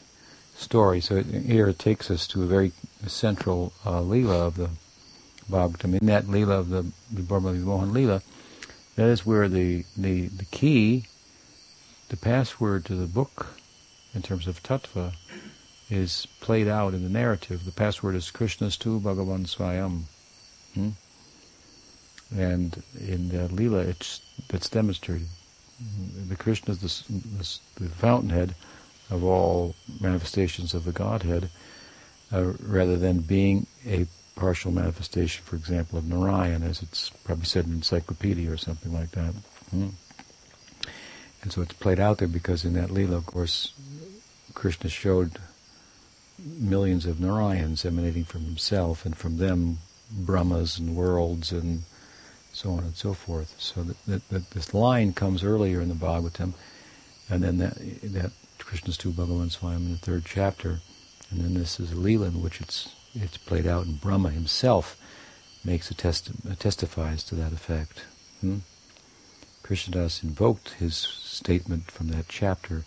story. 0.56 1.02
So 1.02 1.16
it, 1.18 1.26
here 1.26 1.68
it 1.68 1.80
takes 1.80 2.12
us 2.12 2.28
to 2.28 2.44
a 2.44 2.48
very 2.48 2.72
central 3.08 3.74
uh, 3.86 4.02
lila 4.02 4.48
of 4.48 4.56
the 4.56 4.70
Bhagavatam. 5.50 6.00
In 6.00 6.08
that 6.08 6.28
lila 6.28 6.60
of 6.60 6.70
the, 6.70 6.86
the 7.12 7.22
Brahma 7.22 7.54
Mohan 7.54 7.94
lila, 7.94 8.22
that 8.96 9.08
is 9.08 9.26
where 9.26 9.48
the, 9.48 9.86
the, 9.96 10.28
the 10.28 10.46
key, 10.46 11.06
the 12.10 12.18
password 12.18 12.86
to 12.86 12.96
the 12.96 13.08
book 13.08 13.56
in 14.14 14.22
terms 14.22 14.48
of 14.48 14.62
tattva 14.62 15.14
is 15.90 16.28
played 16.42 16.68
out 16.68 16.94
in 16.94 17.04
the 17.04 17.10
narrative. 17.10 17.66
The 17.66 17.72
password 17.72 18.16
is 18.16 18.32
Krishnastu 18.32 19.02
Bhagavan 19.02 19.48
Swayam. 19.48 20.04
Hmm? 20.74 20.90
And 22.38 22.84
in 23.00 23.30
the 23.30 23.48
Leela, 23.48 23.88
it's, 23.88 24.22
it's 24.50 24.70
demonstrated. 24.70 25.28
The 26.28 26.36
Krishna 26.36 26.74
is 26.74 27.04
the, 27.08 27.14
the, 27.14 27.86
the 27.86 27.90
fountainhead 27.90 28.54
of 29.10 29.24
all 29.24 29.76
manifestations 30.00 30.74
of 30.74 30.84
the 30.86 30.92
Godhead, 30.92 31.50
uh, 32.32 32.54
rather 32.62 32.98
than 32.98 33.20
being 33.20 33.68
a 33.86 34.06
partial 34.36 34.72
manifestation, 34.72 35.44
for 35.44 35.56
example, 35.56 36.00
of 36.00 36.06
Narayan, 36.06 36.64
as 36.64 36.82
it's 36.82 37.10
probably 37.10 37.46
said 37.46 37.66
in 37.66 37.74
encyclopedia 37.74 38.52
or 38.52 38.58
something 38.58 38.94
like 38.94 39.12
that. 39.12 39.34
Hmm. 39.72 39.90
And 41.42 41.52
so 41.52 41.62
it's 41.62 41.74
played 41.74 42.00
out 42.00 42.18
there 42.18 42.28
because 42.28 42.66
in 42.66 42.74
that 42.74 42.90
Leela, 42.90 43.16
of 43.16 43.26
course, 43.26 43.74
Krishna 44.54 44.90
showed 44.90 45.40
millions 46.38 47.06
of 47.06 47.18
Narayans 47.18 47.86
emanating 47.86 48.24
from 48.24 48.42
himself, 48.42 49.06
and 49.06 49.16
from 49.16 49.38
them, 49.38 49.80
Brahmas 50.12 50.80
and 50.80 50.96
worlds 50.96 51.52
and 51.52 51.84
so 52.52 52.72
on 52.72 52.80
and 52.80 52.96
so 52.96 53.14
forth. 53.14 53.56
So 53.60 53.84
that, 53.84 54.06
that, 54.06 54.30
that 54.30 54.50
this 54.52 54.74
line 54.74 55.14
comes 55.14 55.44
earlier 55.44 55.82
in 55.82 55.90
the 55.90 55.96
Bhagavatam, 55.96 56.54
and 57.30 57.44
then 57.44 57.58
that, 57.60 57.76
that 58.04 58.32
Krishnastu 58.66 59.12
Bhagavan 59.12 59.50
Swayam 59.50 59.86
in 59.86 59.92
the 59.92 59.98
third 59.98 60.24
chapter, 60.26 60.80
and 61.30 61.42
then 61.42 61.54
this 61.54 61.80
is 61.80 61.92
in 61.92 62.42
which 62.42 62.62
it's 62.62 62.96
it's 63.16 63.38
played 63.38 63.66
out, 63.66 63.86
and 63.86 64.00
Brahma 64.00 64.30
himself 64.30 64.98
makes 65.64 65.90
a 65.90 65.94
testi- 65.94 66.58
testifies 66.60 67.24
to 67.26 67.36
that 67.36 67.54
effect. 67.54 68.04
Hmm? 68.42 68.60
Krishnadas 69.64 70.24
invoked 70.24 70.70
his 70.74 70.96
statement 70.96 71.92
from 71.92 72.10
that 72.10 72.28
chapter 72.28 72.86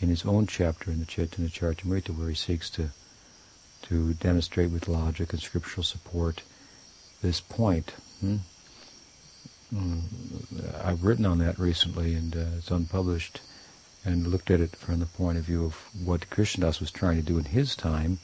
in 0.00 0.08
his 0.08 0.24
own 0.24 0.46
chapter 0.46 0.90
in 0.90 1.00
the 1.00 1.06
Chaitanya 1.06 1.50
Charitamrita, 1.50 2.16
where 2.16 2.28
he 2.28 2.34
seeks 2.34 2.70
to 2.70 2.90
to 3.82 4.14
demonstrate 4.14 4.70
with 4.70 4.88
logic 4.88 5.32
and 5.32 5.40
scriptural 5.40 5.84
support 5.84 6.42
this 7.22 7.40
point. 7.40 7.94
Hmm? 8.20 8.36
Mm, 9.74 10.00
I've 10.84 11.04
written 11.04 11.26
on 11.26 11.38
that 11.38 11.58
recently, 11.58 12.14
and 12.14 12.34
uh, 12.36 12.44
it's 12.58 12.70
unpublished, 12.70 13.40
and 14.06 14.28
looked 14.28 14.50
at 14.50 14.60
it 14.60 14.74
from 14.76 15.00
the 15.00 15.06
point 15.06 15.36
of 15.36 15.44
view 15.44 15.66
of 15.66 15.74
what 16.02 16.30
Krishnadas 16.30 16.80
was 16.80 16.90
trying 16.90 17.16
to 17.16 17.22
do 17.22 17.36
in 17.36 17.44
his 17.44 17.76
time, 17.76 18.18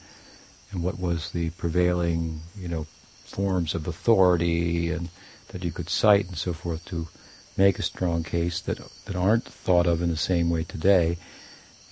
and 0.71 0.81
what 0.81 0.99
was 0.99 1.29
the 1.31 1.51
prevailing, 1.51 2.41
you 2.57 2.67
know, 2.67 2.87
forms 3.25 3.75
of 3.75 3.87
authority 3.87 4.89
and 4.89 5.09
that 5.49 5.63
you 5.63 5.71
could 5.71 5.89
cite 5.89 6.27
and 6.27 6.37
so 6.37 6.53
forth 6.53 6.83
to 6.85 7.07
make 7.57 7.77
a 7.77 7.83
strong 7.83 8.23
case 8.23 8.59
that 8.61 8.79
that 9.05 9.15
aren't 9.15 9.45
thought 9.45 9.85
of 9.85 10.01
in 10.01 10.09
the 10.09 10.17
same 10.17 10.49
way 10.49 10.63
today. 10.63 11.17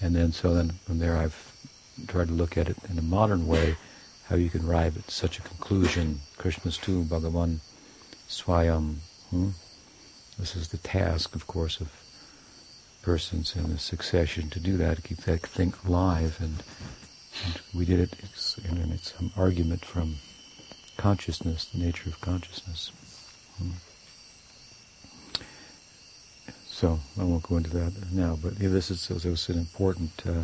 And 0.01 0.15
then 0.15 0.31
so 0.31 0.53
then 0.53 0.71
from 0.85 0.97
there 0.97 1.17
I've 1.17 1.53
tried 2.07 2.29
to 2.29 2.33
look 2.33 2.57
at 2.57 2.69
it 2.69 2.77
in 2.89 2.97
a 2.97 3.03
modern 3.03 3.45
way, 3.45 3.75
how 4.29 4.35
you 4.35 4.49
can 4.49 4.67
arrive 4.67 4.97
at 4.97 5.11
such 5.11 5.37
a 5.37 5.43
conclusion. 5.43 6.21
Krishnastu 6.39 7.05
Bhagavan 7.05 7.59
Swayam 8.27 8.95
Hmm? 9.31 9.51
This 10.37 10.57
is 10.57 10.67
the 10.67 10.77
task, 10.77 11.35
of 11.35 11.47
course, 11.47 11.79
of 11.79 11.89
persons 13.01 13.55
in 13.55 13.69
the 13.69 13.77
succession 13.77 14.49
to 14.49 14.59
do 14.59 14.77
that, 14.77 15.03
keep 15.03 15.17
that 15.19 15.41
thing 15.41 15.73
alive. 15.85 16.37
And, 16.39 16.63
and 17.45 17.61
we 17.73 17.85
did 17.85 17.99
it, 17.99 18.15
it's, 18.19 18.57
and 18.57 18.91
it's 18.91 19.13
an 19.19 19.31
argument 19.35 19.85
from 19.85 20.15
consciousness, 20.97 21.65
the 21.65 21.79
nature 21.79 22.09
of 22.09 22.21
consciousness. 22.21 22.91
Hmm. 23.57 23.71
So 26.65 26.99
I 27.19 27.23
won't 27.23 27.43
go 27.43 27.57
into 27.57 27.69
that 27.71 28.11
now, 28.11 28.37
but 28.41 28.59
yeah, 28.59 28.69
this 28.69 28.89
is, 28.89 29.07
this 29.07 29.25
is 29.25 29.49
an 29.49 29.59
important 29.59 30.11
uh, 30.25 30.43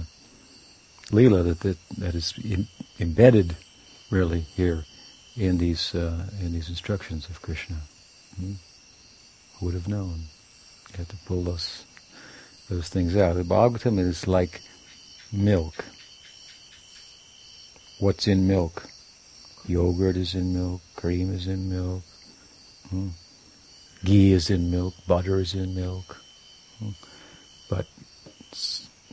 lila 1.12 1.44
that, 1.44 1.62
that 1.62 1.78
that 1.98 2.16
is 2.16 2.34
in, 2.44 2.68
embedded, 3.00 3.56
really, 4.12 4.42
here 4.42 4.86
in 5.36 5.58
these 5.58 5.96
uh, 5.96 6.28
in 6.42 6.52
these 6.52 6.70
instructions 6.70 7.30
of 7.30 7.42
Krishna. 7.42 7.78
Hmm? 8.38 8.54
would 9.62 9.74
have 9.74 9.88
known. 9.88 10.22
You 10.92 10.98
have 10.98 11.08
to 11.08 11.16
pull 11.26 11.44
those 11.44 11.86
those 12.70 12.90
things 12.90 13.16
out. 13.16 13.36
The 13.36 13.44
Bhagavatam 13.44 14.00
is 14.00 14.28
like 14.28 14.62
milk. 15.32 15.86
What's 18.00 18.28
in 18.28 18.48
milk? 18.48 18.88
Yogurt 19.66 20.16
is 20.16 20.34
in 20.34 20.54
milk, 20.54 20.82
cream 20.96 21.34
is 21.34 21.48
in 21.48 21.70
milk, 21.70 22.04
hmm? 22.90 23.10
ghee 24.06 24.32
is 24.32 24.50
in 24.50 24.72
milk, 24.72 24.94
butter 25.08 25.40
is 25.40 25.54
in 25.54 25.76
milk. 25.76 26.22
Hmm? 26.80 26.92
But 27.70 27.86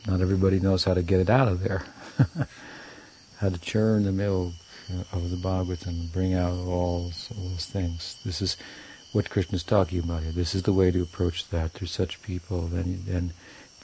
not 0.07 0.21
everybody 0.21 0.59
knows 0.59 0.85
how 0.85 0.93
to 0.93 1.03
get 1.03 1.19
it 1.19 1.29
out 1.29 1.49
of 1.49 1.61
there. 1.61 1.83
how 3.39 3.49
to 3.49 3.57
churn 3.59 4.05
the 4.05 4.11
milk 4.11 4.53
of 5.11 5.29
the 5.29 5.35
Bhagavatam 5.35 5.87
and 5.87 6.13
bring 6.13 6.33
out 6.33 6.51
all 6.51 7.03
those, 7.03 7.29
all 7.35 7.49
those 7.49 7.65
things. 7.65 8.17
This 8.23 8.41
is 8.41 8.55
what 9.15 9.29
Krishna 9.29 9.55
is 9.55 9.63
talking 9.63 9.99
about 9.99 10.23
here. 10.23 10.33
This 10.33 10.53
is 10.53 10.63
the 10.63 10.73
way 10.73 10.91
to 10.91 11.01
approach 11.01 11.47
that 11.47 11.71
through 11.71 11.87
such 11.87 12.21
people. 12.21 12.63
Then, 12.63 13.05
and, 13.09 13.31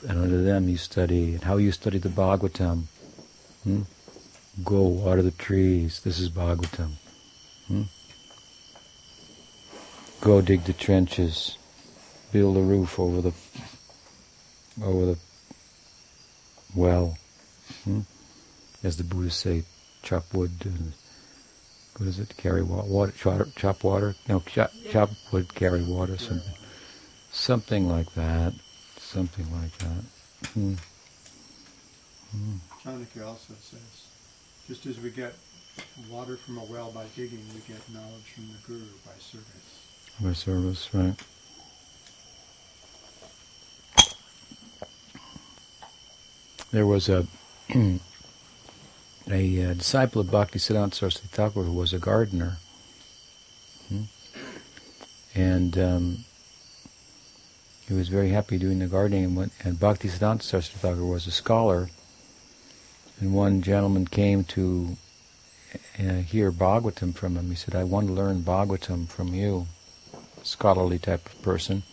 and 0.05 0.19
under 0.19 0.43
them 0.43 0.67
you 0.67 0.75
study. 0.75 1.35
And 1.35 1.43
how 1.45 1.55
you 1.55 1.71
study 1.71 1.99
the 1.99 2.09
Bhagavatam. 2.09 2.83
Hmm? 3.63 3.83
Go 4.61 4.81
water 4.81 5.21
the 5.21 5.31
trees. 5.31 6.01
This 6.01 6.19
is 6.19 6.29
Bhagavatam. 6.29 6.91
Hmm? 7.69 7.83
Go 10.19 10.41
dig 10.41 10.65
the 10.65 10.73
trenches. 10.73 11.57
Build 12.33 12.57
a 12.57 12.61
roof 12.61 12.99
over 12.99 13.21
the 13.21 13.33
over 14.83 15.05
the 15.05 15.17
well. 16.75 17.17
Hmm? 17.85 18.01
As 18.83 18.97
the 18.97 19.05
Buddhists 19.05 19.43
say, 19.43 19.63
chop 20.03 20.33
wood 20.33 20.51
and 20.65 20.91
what 22.01 22.07
is 22.07 22.17
it? 22.17 22.35
Carry 22.35 22.63
water, 22.63 23.13
chop, 23.15 23.45
chop 23.55 23.83
water? 23.83 24.15
No, 24.27 24.39
chop, 24.39 24.71
chop 24.89 25.11
wood, 25.31 25.53
carry 25.53 25.83
water, 25.83 26.17
something, 26.17 26.53
something 27.31 27.87
like 27.87 28.11
that, 28.15 28.53
something 28.97 29.45
like 29.51 29.77
that. 29.77 30.03
Hmm. 30.51 30.73
Hmm. 32.31 32.55
Chanakya 32.83 33.27
also 33.27 33.53
says, 33.53 34.07
just 34.67 34.87
as 34.87 34.99
we 34.99 35.11
get 35.11 35.35
water 36.09 36.37
from 36.37 36.57
a 36.57 36.63
well 36.63 36.89
by 36.89 37.05
digging, 37.15 37.45
we 37.53 37.61
get 37.71 37.87
knowledge 37.93 38.31
from 38.33 38.47
the 38.47 38.57
guru 38.65 38.87
by 39.05 39.11
service. 39.19 39.85
By 40.19 40.33
service, 40.33 40.89
right. 40.95 41.13
There 46.71 46.87
was 46.87 47.09
a 47.09 47.27
a 49.33 49.71
uh, 49.71 49.73
disciple 49.73 50.21
of 50.21 50.27
Bhaktisiddhanta 50.27 50.93
Saraswati 50.93 51.27
Thakur 51.27 51.63
who 51.63 51.73
was 51.73 51.93
a 51.93 51.99
gardener. 51.99 52.57
Hmm? 53.87 54.03
And 55.35 55.77
um, 55.77 56.25
he 57.87 57.93
was 57.93 58.09
very 58.09 58.29
happy 58.29 58.57
doing 58.57 58.79
the 58.79 58.87
gardening. 58.87 59.25
And, 59.25 59.37
went, 59.37 59.53
and 59.63 59.77
Bhaktisiddhanta 59.77 60.41
Saraswati 60.41 60.79
Thakur 60.79 61.05
was 61.05 61.27
a 61.27 61.31
scholar. 61.31 61.89
And 63.19 63.33
one 63.33 63.61
gentleman 63.61 64.07
came 64.07 64.43
to 64.45 64.97
uh, 65.99 66.21
hear 66.21 66.51
Bhagavatam 66.51 67.13
from 67.13 67.37
him. 67.37 67.49
He 67.49 67.55
said, 67.55 67.75
I 67.75 67.83
want 67.83 68.07
to 68.07 68.13
learn 68.13 68.41
Bhagavatam 68.41 69.07
from 69.07 69.33
you, 69.33 69.67
scholarly 70.43 70.99
type 70.99 71.25
of 71.27 71.41
person. 71.41 71.83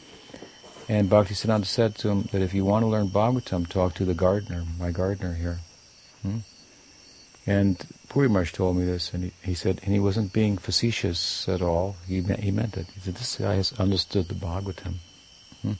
And 0.89 1.11
Bhaktisiddhanta 1.11 1.67
said 1.67 1.95
to 1.97 2.09
him 2.09 2.23
that 2.33 2.41
if 2.41 2.55
you 2.55 2.65
want 2.65 2.85
to 2.85 2.87
learn 2.87 3.09
Bhagavatam, 3.09 3.69
talk 3.69 3.95
to 3.95 4.05
the 4.05 4.15
gardener, 4.15 4.65
my 4.79 4.91
gardener 4.91 5.35
here. 5.35 5.59
Hmm? 6.23 6.39
And 7.49 7.83
Puri 8.11 8.29
told 8.49 8.77
me 8.77 8.85
this, 8.85 9.15
and 9.15 9.25
he, 9.25 9.33
he, 9.43 9.55
said, 9.55 9.81
and 9.83 9.95
he 9.95 9.99
wasn't 9.99 10.35
being 10.35 10.59
facetious 10.59 11.49
at 11.49 11.63
all. 11.63 11.97
He 12.07 12.21
meant, 12.21 12.41
he 12.41 12.51
meant 12.51 12.77
it. 12.77 12.89
He 12.93 13.01
said, 13.01 13.15
this 13.15 13.37
guy 13.37 13.55
has 13.55 13.73
understood 13.81 14.29
the 14.29 14.35
Bhagavatam. 14.35 14.97
Hmm? 15.63 15.73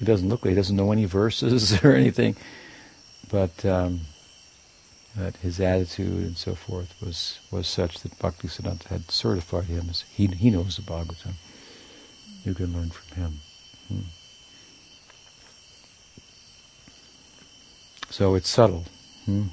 He 0.00 0.04
doesn't 0.04 0.28
look 0.28 0.44
like 0.44 0.50
he 0.50 0.56
doesn't 0.56 0.74
know 0.74 0.90
any 0.90 1.04
verses 1.04 1.80
or 1.84 1.92
anything, 1.92 2.34
but 3.30 3.64
um, 3.64 4.00
that 5.14 5.36
his 5.36 5.60
attitude 5.60 6.26
and 6.26 6.36
so 6.36 6.56
forth 6.56 6.92
was 7.00 7.38
was 7.52 7.68
such 7.68 8.00
that 8.00 8.18
Bhakti 8.18 8.48
Siddhanta 8.48 8.88
had 8.88 9.08
certified 9.10 9.64
him 9.64 9.86
as 9.88 10.02
he 10.12 10.26
he 10.26 10.50
knows 10.50 10.74
the 10.76 10.82
Bhagavatam. 10.82 11.34
You 12.44 12.52
can 12.52 12.72
learn 12.72 12.90
from 12.90 13.16
him. 13.16 13.40
Hmm. 13.88 14.00
So 18.10 18.34
it's 18.34 18.48
subtle. 18.48 18.86
Hmm? 19.24 19.44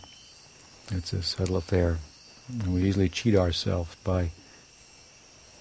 It's 0.91 1.13
a 1.13 1.23
subtle 1.23 1.57
affair. 1.57 1.97
And 2.49 2.73
we 2.73 2.83
easily 2.83 3.09
cheat 3.09 3.35
ourselves 3.35 3.95
by 4.03 4.31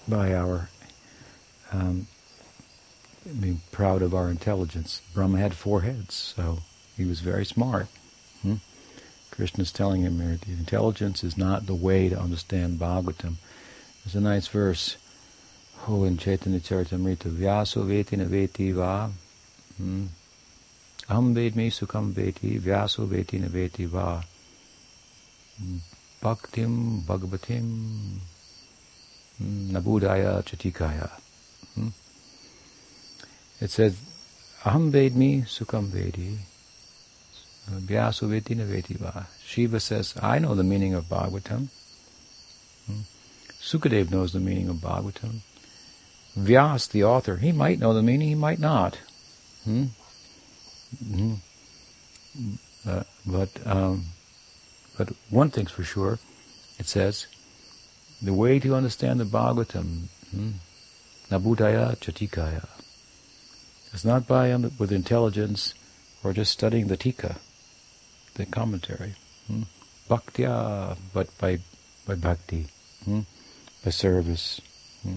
by 0.07 0.33
our 0.33 0.69
um, 1.71 2.07
being 3.39 3.61
proud 3.71 4.01
of 4.01 4.13
our 4.13 4.29
intelligence. 4.29 5.01
Brahma 5.13 5.39
had 5.39 5.53
four 5.53 5.81
heads, 5.81 6.33
so 6.35 6.59
he 6.97 7.05
was 7.05 7.21
very 7.21 7.45
smart. 7.45 7.87
Hmm? 8.41 8.55
Krishna's 9.31 9.71
telling 9.71 10.01
him 10.01 10.19
here, 10.19 10.37
intelligence 10.47 11.23
is 11.23 11.37
not 11.37 11.65
the 11.65 11.73
way 11.73 12.09
to 12.09 12.19
understand 12.19 12.79
Bhagavatam. 12.79 13.35
There's 14.03 14.15
a 14.15 14.21
nice 14.21 14.47
verse. 14.47 14.97
Oh, 15.87 16.03
in 16.03 16.17
Chaitanya 16.17 16.59
Charitamrita, 16.59 17.29
Vyaso 17.31 17.85
veti 17.85 18.17
na 18.17 18.25
veti 18.25 18.73
va. 18.73 19.09
Hmm? 19.77 20.07
Aham 21.09 21.33
vedmi 21.33 21.71
sukham 21.71 22.13
veti, 22.13 22.59
Vyaso 22.59 23.07
veti 23.07 23.39
na 23.39 23.47
veti 23.47 23.87
va. 23.87 24.23
Bhaktim 26.21 27.01
Bhagavatim 27.01 28.17
Nabudaya 29.41 30.43
Chatikaya. 30.43 31.09
Hmm? 31.75 31.89
It 33.59 33.69
says, 33.69 33.97
Aham 34.63 34.91
Vedmi 34.91 35.43
Sukham 35.43 35.87
Vedi. 35.89 36.37
Vyasu 37.69 38.29
Vedi 38.29 38.55
Navetiva. 38.55 39.25
Shiva 39.45 39.79
says, 39.79 40.13
I 40.21 40.39
know 40.39 40.55
the 40.55 40.63
meaning 40.63 40.93
of 40.93 41.05
Bhagavatam. 41.05 41.69
Hmm? 42.87 43.01
Sukadev 43.61 44.11
knows 44.11 44.33
the 44.33 44.39
meaning 44.39 44.69
of 44.69 44.77
Bhagavatam. 44.77 45.39
Vyas, 46.37 46.89
the 46.89 47.03
author, 47.03 47.37
he 47.37 47.51
might 47.51 47.79
know 47.79 47.93
the 47.93 48.01
meaning, 48.01 48.29
he 48.29 48.35
might 48.35 48.59
not. 48.59 48.97
Hmm? 49.63 49.85
Mm-hmm. 51.03 51.33
Uh, 52.87 53.03
but 53.25 53.49
um, 53.65 54.05
but 54.97 55.09
one 55.29 55.49
thing's 55.49 55.71
for 55.71 55.83
sure, 55.83 56.19
it 56.79 56.87
says, 56.87 57.27
the 58.21 58.33
way 58.33 58.59
to 58.59 58.75
understand 58.75 59.19
the 59.19 59.25
Bhagavatam, 59.25 60.07
hmm, 60.31 60.51
Nabudaya 61.29 61.97
Chatikaya, 61.97 62.67
is 63.93 64.05
not 64.05 64.27
by 64.27 64.55
with 64.55 64.91
intelligence 64.91 65.73
or 66.23 66.33
just 66.33 66.51
studying 66.51 66.87
the 66.87 66.97
tika, 66.97 67.37
the 68.35 68.45
commentary, 68.45 69.15
hmm, 69.47 69.63
but 70.07 71.37
by 71.37 71.59
by 72.05 72.15
bhakti, 72.15 72.67
hmm, 73.05 73.21
by 73.83 73.91
service. 73.91 74.61
Hmm. 75.03 75.15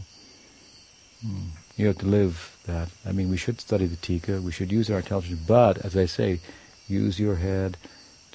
Hmm. 1.22 1.48
You 1.76 1.88
have 1.88 1.98
to 1.98 2.06
live 2.06 2.56
that. 2.66 2.88
I 3.04 3.12
mean, 3.12 3.30
we 3.30 3.36
should 3.36 3.60
study 3.60 3.86
the 3.86 3.96
tika, 3.96 4.40
we 4.40 4.52
should 4.52 4.72
use 4.72 4.90
our 4.90 4.98
intelligence, 4.98 5.40
but 5.46 5.78
as 5.84 5.96
I 5.96 6.06
say, 6.06 6.40
use 6.88 7.20
your 7.20 7.36
head, 7.36 7.76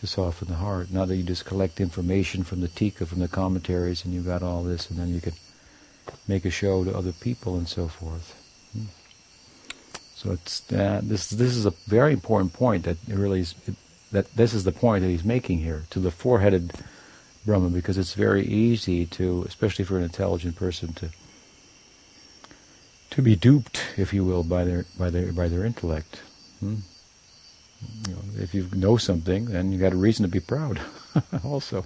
to 0.02 0.08
soften 0.08 0.50
the 0.50 0.56
heart. 0.56 0.92
Not 0.92 1.08
that 1.08 1.16
you 1.16 1.24
just 1.24 1.46
collect 1.46 1.80
information 1.80 2.44
from 2.44 2.60
the 2.60 2.68
tika, 2.68 3.06
from 3.06 3.20
the 3.20 3.28
commentaries, 3.28 4.04
and 4.04 4.14
you've 4.14 4.26
got 4.26 4.44
all 4.44 4.64
this, 4.64 4.90
and 4.90 5.00
then 5.00 5.14
you 5.14 5.22
can 5.22 5.34
make 6.28 6.44
a 6.44 6.50
show 6.50 6.84
to 6.84 6.98
other 6.98 7.14
people 7.14 7.56
and 7.56 7.68
so 7.68 7.88
forth. 7.88 8.36
Hmm. 8.74 8.86
So 10.16 10.32
it's 10.32 10.72
uh, 10.74 11.02
this. 11.04 11.30
This 11.30 11.56
is 11.56 11.66
a 11.66 11.74
very 11.88 12.14
important 12.14 12.54
point 12.54 12.84
that 12.86 12.98
really 13.08 13.42
is 13.42 13.56
it, 13.68 13.76
that 14.12 14.36
this 14.36 14.54
is 14.54 14.64
the 14.64 14.72
point 14.72 15.04
that 15.04 15.10
he's 15.10 15.24
making 15.24 15.60
here 15.60 15.84
to 15.92 16.00
the 16.00 16.12
four-headed 16.12 16.74
Brahma, 17.46 17.70
because 17.70 17.98
it's 17.98 18.14
very 18.14 18.46
easy 18.46 19.06
to, 19.06 19.44
especially 19.48 19.86
for 19.86 19.98
an 19.98 20.04
intelligent 20.04 20.56
person, 20.56 20.94
to 20.94 21.10
to 23.12 23.22
be 23.22 23.36
duped, 23.36 23.84
if 23.98 24.14
you 24.14 24.26
will, 24.26 24.44
by 24.44 24.64
their 24.64 24.86
by 24.98 25.10
their 25.12 25.32
by 25.32 25.48
their 25.48 25.64
intellect. 25.64 26.22
Hmm? 26.60 26.78
You 28.08 28.14
know, 28.14 28.22
if 28.38 28.54
you 28.54 28.68
know 28.74 28.98
something, 28.98 29.46
then 29.46 29.72
you 29.72 29.80
got 29.80 29.94
a 29.94 29.98
reason 29.98 30.24
to 30.24 30.32
be 30.32 30.40
proud, 30.40 30.80
also. 31.44 31.86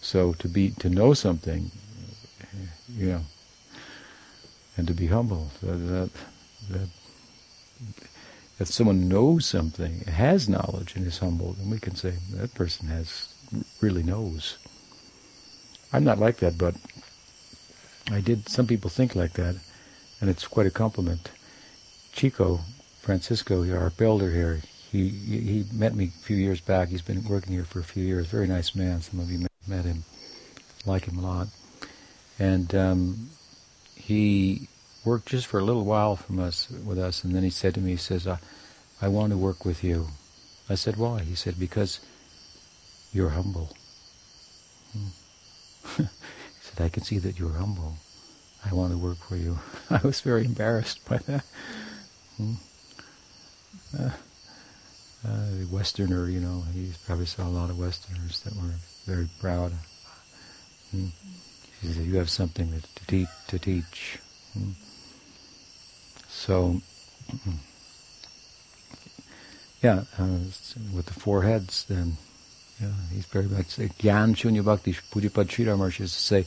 So 0.00 0.32
to 0.34 0.48
be 0.48 0.70
to 0.80 0.88
know 0.88 1.14
something, 1.14 1.70
you 2.88 3.06
know, 3.06 3.20
and 4.76 4.86
to 4.86 4.94
be 4.94 5.06
humble, 5.06 5.50
that 5.62 5.76
that, 5.76 6.10
that 6.70 6.88
if 8.58 8.68
someone 8.68 9.08
knows 9.08 9.46
something, 9.46 10.00
has 10.00 10.48
knowledge, 10.48 10.94
and 10.96 11.06
is 11.06 11.18
humble, 11.18 11.52
then 11.54 11.70
we 11.70 11.78
can 11.78 11.94
say 11.94 12.14
that 12.34 12.54
person 12.54 12.88
has 12.88 13.28
really 13.80 14.02
knows. 14.02 14.58
I'm 15.92 16.04
not 16.04 16.18
like 16.18 16.38
that, 16.38 16.56
but 16.56 16.74
I 18.10 18.20
did. 18.20 18.48
Some 18.48 18.66
people 18.66 18.90
think 18.90 19.14
like 19.14 19.34
that, 19.34 19.56
and 20.20 20.30
it's 20.30 20.46
quite 20.46 20.66
a 20.66 20.70
compliment. 20.70 21.30
Chico 22.12 22.60
Francisco, 23.00 23.68
our 23.76 23.90
builder 23.90 24.30
here, 24.30 24.62
he 24.92 25.08
he 25.08 25.64
met 25.72 25.94
me 25.94 26.04
a 26.04 26.24
few 26.24 26.36
years 26.36 26.60
back. 26.60 26.88
He's 26.88 27.02
been 27.02 27.24
working 27.24 27.54
here 27.54 27.64
for 27.64 27.80
a 27.80 27.84
few 27.84 28.04
years. 28.04 28.26
Very 28.26 28.46
nice 28.46 28.74
man. 28.74 29.00
Some 29.00 29.20
of 29.20 29.30
you 29.30 29.46
met 29.66 29.86
him, 29.86 30.04
like 30.84 31.06
him 31.06 31.18
a 31.18 31.22
lot. 31.22 31.48
And 32.38 32.74
um, 32.74 33.30
he 33.96 34.68
worked 35.04 35.28
just 35.28 35.46
for 35.46 35.58
a 35.58 35.64
little 35.64 35.86
while 35.86 36.16
from 36.16 36.38
us 36.38 36.68
with 36.70 36.98
us, 36.98 37.24
and 37.24 37.34
then 37.34 37.42
he 37.42 37.50
said 37.50 37.74
to 37.74 37.80
me, 37.80 37.92
he 37.92 37.96
says, 37.96 38.26
I, 38.26 38.38
I 39.00 39.08
want 39.08 39.30
to 39.32 39.38
work 39.38 39.64
with 39.64 39.82
you. 39.82 40.08
I 40.68 40.74
said, 40.74 40.96
why? 40.96 41.20
He 41.22 41.34
said, 41.34 41.58
because 41.58 42.00
you're 43.12 43.30
humble. 43.30 43.70
Hmm. 44.92 46.02
said, 46.60 46.84
I 46.84 46.88
can 46.88 47.02
see 47.02 47.18
that 47.18 47.38
you're 47.38 47.54
humble. 47.54 47.94
I 48.64 48.74
want 48.74 48.92
to 48.92 48.98
work 48.98 49.18
for 49.18 49.36
you. 49.36 49.58
I 49.90 50.00
was 50.04 50.20
very 50.20 50.44
embarrassed 50.44 51.04
by 51.08 51.18
that. 51.18 51.44
Hmm. 52.36 52.54
Uh, 53.98 54.10
uh, 55.26 55.50
the 55.58 55.68
Westerner, 55.70 56.28
you 56.28 56.40
know, 56.40 56.64
he 56.74 56.92
probably 57.06 57.26
saw 57.26 57.46
a 57.46 57.48
lot 57.48 57.70
of 57.70 57.78
Westerners 57.78 58.40
that 58.40 58.54
were 58.56 58.74
very 59.06 59.28
proud. 59.40 59.72
Hmm. 60.90 61.08
He 61.80 61.92
said, 61.92 62.06
"You 62.06 62.16
have 62.16 62.30
something 62.30 62.72
to, 62.96 63.06
te- 63.06 63.26
to 63.48 63.58
teach." 63.58 64.18
Hmm. 64.52 64.70
So, 66.28 66.80
hmm. 67.44 67.50
yeah, 69.82 70.04
uh, 70.18 70.38
with 70.94 71.06
the 71.06 71.14
four 71.14 71.42
heads, 71.42 71.84
then, 71.84 72.16
yeah, 72.80 72.92
he's 73.12 73.26
very 73.26 73.46
much 73.46 73.76
Gyan 73.76 74.34
Shunya 74.34 74.64
Bhakti. 74.64 74.92
Pujapad 74.92 75.48
Sridhar 75.48 75.98
used 75.98 76.14
to 76.14 76.20
say, 76.20 76.46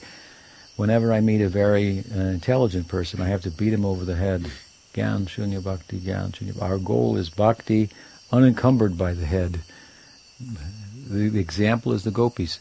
whenever 0.76 1.14
I 1.14 1.22
meet 1.22 1.42
a 1.42 1.50
very 1.50 2.04
uh, 2.14 2.20
intelligent 2.20 2.88
person, 2.88 3.22
I 3.22 3.28
have 3.28 3.42
to 3.44 3.52
beat 3.52 3.74
him 3.74 3.86
over 3.86 4.04
the 4.04 4.16
head. 4.16 4.50
Gyan 4.94 5.26
Shunya 5.28 5.64
Bhakti, 5.64 6.00
Gyan 6.00 6.32
Shunya. 6.32 6.62
Our 6.62 6.78
goal 6.78 7.18
is 7.18 7.30
Bhakti 7.30 7.90
unencumbered 8.32 8.98
by 8.98 9.14
the 9.14 9.26
head. 9.26 9.62
The, 11.08 11.30
the 11.30 11.40
example 11.40 11.94
is 11.94 12.04
the 12.04 12.12
gopis. 12.12 12.60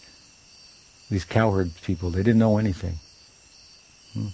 These 1.11 1.25
cowherd 1.25 1.73
people, 1.83 2.11
they 2.11 2.23
didn't 2.23 2.39
know 2.39 2.59
anything. 2.59 2.99
Hmm. 4.13 4.29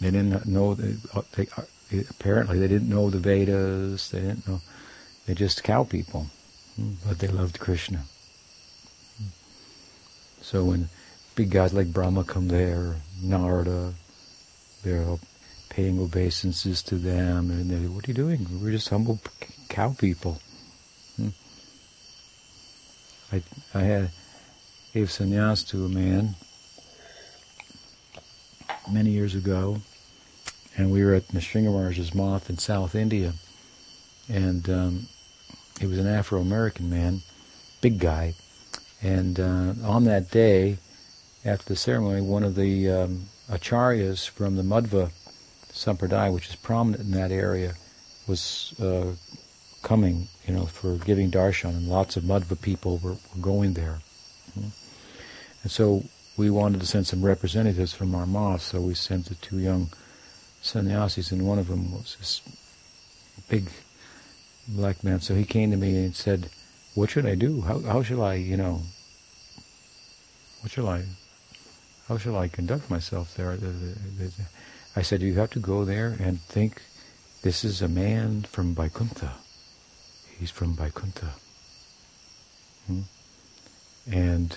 They 0.00 0.10
didn't 0.10 0.46
know. 0.46 0.74
They, 0.74 0.96
they, 1.34 2.04
apparently, 2.08 2.58
they 2.58 2.68
didn't 2.68 2.88
know 2.88 3.10
the 3.10 3.18
Vedas. 3.18 4.10
They 4.10 4.20
didn't 4.20 4.48
know. 4.48 4.60
They're 5.26 5.34
just 5.34 5.62
cow 5.62 5.84
people, 5.84 6.26
hmm. 6.76 6.92
but 7.06 7.18
they 7.18 7.28
loved 7.28 7.60
Krishna. 7.60 8.04
Hmm. 9.18 9.28
So 10.40 10.64
when 10.64 10.88
big 11.34 11.50
guys 11.50 11.72
like 11.72 11.92
Brahma 11.92 12.24
come 12.24 12.48
there, 12.48 12.96
Narada, 13.22 13.94
they're 14.82 15.04
all 15.04 15.20
paying 15.70 15.98
obeisances 15.98 16.82
to 16.82 16.96
them, 16.96 17.50
and 17.50 17.70
they, 17.70 17.86
what 17.88 18.06
are 18.06 18.10
you 18.10 18.14
doing? 18.14 18.46
We're 18.60 18.72
just 18.72 18.90
humble 18.90 19.18
cow 19.68 19.94
people. 19.98 20.40
Hmm. 21.16 21.28
I 23.32 23.42
I 23.72 23.80
had 23.80 24.10
gave 24.92 25.08
sannyas 25.08 25.66
to 25.68 25.84
a 25.84 25.88
man 25.88 26.34
many 28.92 29.10
years 29.10 29.34
ago, 29.34 29.78
and 30.76 30.90
we 30.90 31.04
were 31.04 31.14
at 31.14 31.32
Maharaj's 31.32 32.14
math 32.14 32.50
in 32.50 32.58
South 32.58 32.94
India, 32.94 33.32
and 34.28 34.68
um, 34.68 35.06
he 35.78 35.86
was 35.86 35.98
an 35.98 36.08
Afro-American 36.08 36.90
man, 36.90 37.22
big 37.80 38.00
guy, 38.00 38.34
and 39.00 39.38
uh, 39.38 39.74
on 39.84 40.04
that 40.04 40.32
day, 40.32 40.78
after 41.44 41.66
the 41.66 41.76
ceremony, 41.76 42.20
one 42.20 42.42
of 42.42 42.56
the 42.56 42.90
um, 42.90 43.26
acharyas 43.48 44.28
from 44.28 44.56
the 44.56 44.62
Madhva 44.62 45.12
Sampradaya, 45.72 46.32
which 46.32 46.48
is 46.48 46.56
prominent 46.56 47.02
in 47.02 47.12
that 47.12 47.30
area, 47.30 47.74
was 48.26 48.74
uh, 48.80 49.12
coming, 49.82 50.28
you 50.46 50.54
know, 50.54 50.66
for 50.66 50.96
giving 50.96 51.30
darshan, 51.30 51.70
and 51.70 51.88
lots 51.88 52.16
of 52.16 52.24
Madhva 52.24 52.60
people 52.60 52.98
were, 52.98 53.12
were 53.12 53.40
going 53.40 53.74
there. 53.74 54.00
Mm-hmm. 54.50 54.68
And 55.62 55.70
so 55.70 56.04
we 56.36 56.50
wanted 56.50 56.80
to 56.80 56.86
send 56.86 57.06
some 57.06 57.24
representatives 57.24 57.92
from 57.92 58.14
our 58.14 58.26
mosque, 58.26 58.70
so 58.70 58.80
we 58.80 58.94
sent 58.94 59.26
the 59.26 59.34
two 59.36 59.58
young 59.58 59.90
sannyasis, 60.62 61.32
and 61.32 61.46
one 61.46 61.58
of 61.58 61.68
them 61.68 61.92
was 61.92 62.16
this 62.18 62.42
big 63.48 63.70
black 64.68 65.02
man. 65.02 65.20
So 65.20 65.34
he 65.34 65.44
came 65.44 65.70
to 65.70 65.76
me 65.76 66.04
and 66.04 66.14
said, 66.14 66.50
"What 66.94 67.10
should 67.10 67.26
I 67.26 67.34
do? 67.34 67.62
How, 67.62 67.80
how 67.80 68.02
shall 68.02 68.22
I, 68.22 68.34
you 68.34 68.56
know, 68.56 68.82
what 70.60 70.72
shall 70.72 70.88
I, 70.88 71.04
how 72.08 72.18
shall 72.18 72.36
I 72.36 72.48
conduct 72.48 72.90
myself 72.90 73.34
there?" 73.34 73.56
I 74.96 75.02
said, 75.02 75.22
you 75.22 75.34
have 75.34 75.50
to 75.50 75.60
go 75.60 75.84
there 75.84 76.16
and 76.18 76.40
think, 76.40 76.82
this 77.42 77.64
is 77.64 77.80
a 77.80 77.88
man 77.88 78.42
from 78.42 78.74
Vaikuntha. 78.74 79.34
He's 80.38 80.50
from 80.50 80.74
Vaikuntha. 80.74 81.34
Hmm? 82.86 83.00
And 84.10 84.56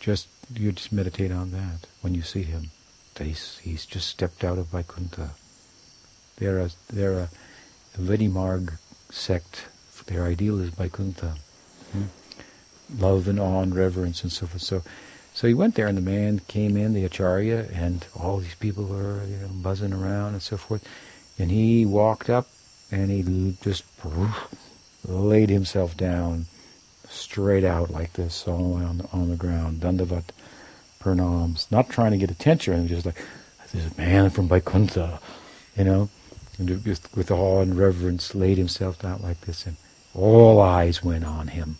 just 0.00 0.28
you 0.54 0.72
just 0.72 0.92
meditate 0.92 1.30
on 1.30 1.50
that 1.50 1.86
when 2.00 2.14
you 2.14 2.22
see 2.22 2.42
him. 2.42 2.70
That 3.14 3.26
he's, 3.26 3.58
he's 3.58 3.84
just 3.84 4.08
stepped 4.08 4.44
out 4.44 4.58
of 4.58 4.68
Vaikuntha. 4.68 5.30
They're 6.36 6.60
a, 6.60 6.70
they're 6.88 7.18
a, 7.18 7.28
Vidhi 7.98 8.30
Marg 8.30 8.74
sect. 9.10 9.66
Their 10.06 10.24
ideal 10.24 10.60
is 10.60 10.70
Vaikuntha. 10.70 11.34
Hmm? 11.92 12.04
Love 12.96 13.28
and 13.28 13.38
awe 13.38 13.60
and 13.60 13.74
reverence 13.74 14.22
and 14.22 14.32
so 14.32 14.46
forth. 14.46 14.62
So 14.62 14.82
so 15.38 15.46
he 15.46 15.54
went 15.54 15.76
there, 15.76 15.86
and 15.86 15.96
the 15.96 16.02
man 16.02 16.40
came 16.48 16.76
in, 16.76 16.94
the 16.94 17.04
acharya, 17.04 17.68
and 17.72 18.04
all 18.18 18.38
these 18.38 18.56
people 18.56 18.82
were 18.82 19.22
you 19.24 19.36
know, 19.36 19.46
buzzing 19.62 19.92
around 19.92 20.32
and 20.32 20.42
so 20.42 20.56
forth. 20.56 20.84
And 21.38 21.48
he 21.48 21.86
walked 21.86 22.28
up, 22.28 22.48
and 22.90 23.08
he 23.08 23.54
just 23.62 23.84
laid 25.04 25.48
himself 25.48 25.96
down, 25.96 26.46
straight 27.08 27.62
out 27.62 27.88
like 27.88 28.14
this, 28.14 28.48
all 28.48 28.72
on 28.72 28.98
the, 28.98 29.08
on 29.12 29.30
the 29.30 29.36
ground, 29.36 29.80
dandavat 29.80 30.24
pranams, 31.00 31.70
not 31.70 31.88
trying 31.88 32.10
to 32.10 32.18
get 32.18 32.32
attention, 32.32 32.88
just 32.88 33.06
like 33.06 33.24
this 33.72 33.96
man 33.96 34.30
from 34.30 34.48
Vaikuntha, 34.48 35.20
you 35.76 35.84
know, 35.84 36.08
and 36.58 36.82
just 36.82 37.16
with 37.16 37.30
awe 37.30 37.60
and 37.60 37.78
reverence 37.78 38.34
laid 38.34 38.58
himself 38.58 38.98
down 38.98 39.22
like 39.22 39.42
this, 39.42 39.66
and 39.66 39.76
all 40.14 40.60
eyes 40.60 41.04
went 41.04 41.24
on 41.24 41.46
him. 41.46 41.76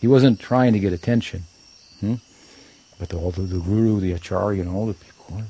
He 0.00 0.06
wasn't 0.06 0.40
trying 0.40 0.72
to 0.72 0.78
get 0.78 0.94
attention. 0.94 1.44
But 2.98 3.14
all 3.14 3.30
the, 3.30 3.42
the 3.42 3.58
guru, 3.58 4.00
the 4.00 4.12
acharya, 4.12 4.62
and 4.62 4.70
all 4.70 4.86
the 4.86 4.94
people, 4.94 5.42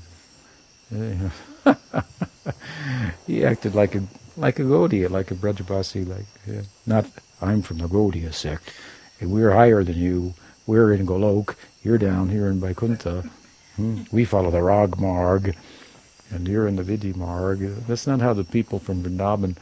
he 3.27 3.45
acted 3.45 3.75
like 3.75 3.95
a 3.95 4.03
like 4.37 4.59
a 4.59 4.63
Gaudiya, 4.63 5.11
like 5.11 5.31
a 5.31 5.35
Brajabasi, 5.35 6.09
like 6.09 6.27
yeah. 6.47 6.63
not 6.87 7.07
I'm 7.41 7.63
from 7.63 7.79
the 7.79 7.89
Gaudiya 7.89 8.33
sect, 8.33 8.73
and 9.21 9.31
we're 9.31 9.53
higher 9.53 9.85
than 9.85 9.97
you. 9.97 10.35
We're 10.67 10.93
in 10.93 11.07
Golok, 11.07 11.57
you're 11.83 11.99
down 11.99 12.29
here 12.29 12.47
in 12.47 12.61
Vaikuntha. 12.61 13.29
Hmm? 13.77 14.03
We 14.13 14.25
follow 14.25 14.51
the 14.51 14.63
Rag 14.63 14.99
Marg, 14.99 15.57
and 16.31 16.47
you're 16.47 16.69
in 16.69 16.77
the 16.77 16.85
Vidhi 16.85 17.17
Marg. 17.17 17.61
That's 17.87 18.07
not 18.07 18.21
how 18.21 18.33
the 18.33 18.45
people 18.45 18.79
from 18.79 19.03
Vrindavan 19.03 19.57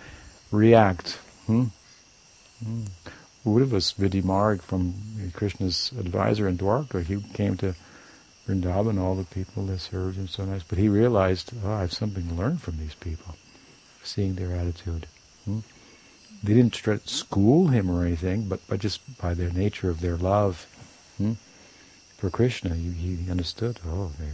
react. 0.50 1.18
Hmm? 1.46 1.64
Hmm. 2.64 2.84
Uddhava's 3.50 3.94
Vidimarg 3.98 4.62
from 4.62 4.94
Krishna's 5.32 5.92
advisor 5.98 6.48
in 6.48 6.56
Dwarka, 6.56 7.04
he 7.04 7.20
came 7.34 7.56
to 7.58 7.74
Vrindavan, 8.46 9.00
all 9.00 9.14
the 9.14 9.24
people 9.24 9.66
that 9.66 9.78
served 9.78 10.16
him 10.16 10.28
so 10.28 10.44
nice, 10.44 10.62
but 10.62 10.78
he 10.78 10.88
realized, 10.88 11.52
oh, 11.64 11.72
I 11.72 11.80
have 11.82 11.92
something 11.92 12.26
to 12.28 12.34
learn 12.34 12.58
from 12.58 12.78
these 12.78 12.94
people, 12.94 13.36
seeing 14.02 14.34
their 14.34 14.54
attitude. 14.56 15.06
Hmm? 15.44 15.60
They 16.42 16.54
didn't 16.54 16.72
try 16.72 16.96
to 16.96 17.08
school 17.08 17.68
him 17.68 17.90
or 17.90 18.04
anything, 18.04 18.48
but, 18.48 18.60
but 18.66 18.80
just 18.80 19.18
by 19.18 19.34
their 19.34 19.50
nature 19.50 19.90
of 19.90 20.00
their 20.00 20.16
love 20.16 20.66
hmm? 21.18 21.34
for 22.16 22.30
Krishna, 22.30 22.74
he, 22.74 23.14
he 23.16 23.30
understood, 23.30 23.78
oh, 23.86 24.10
they 24.18 24.30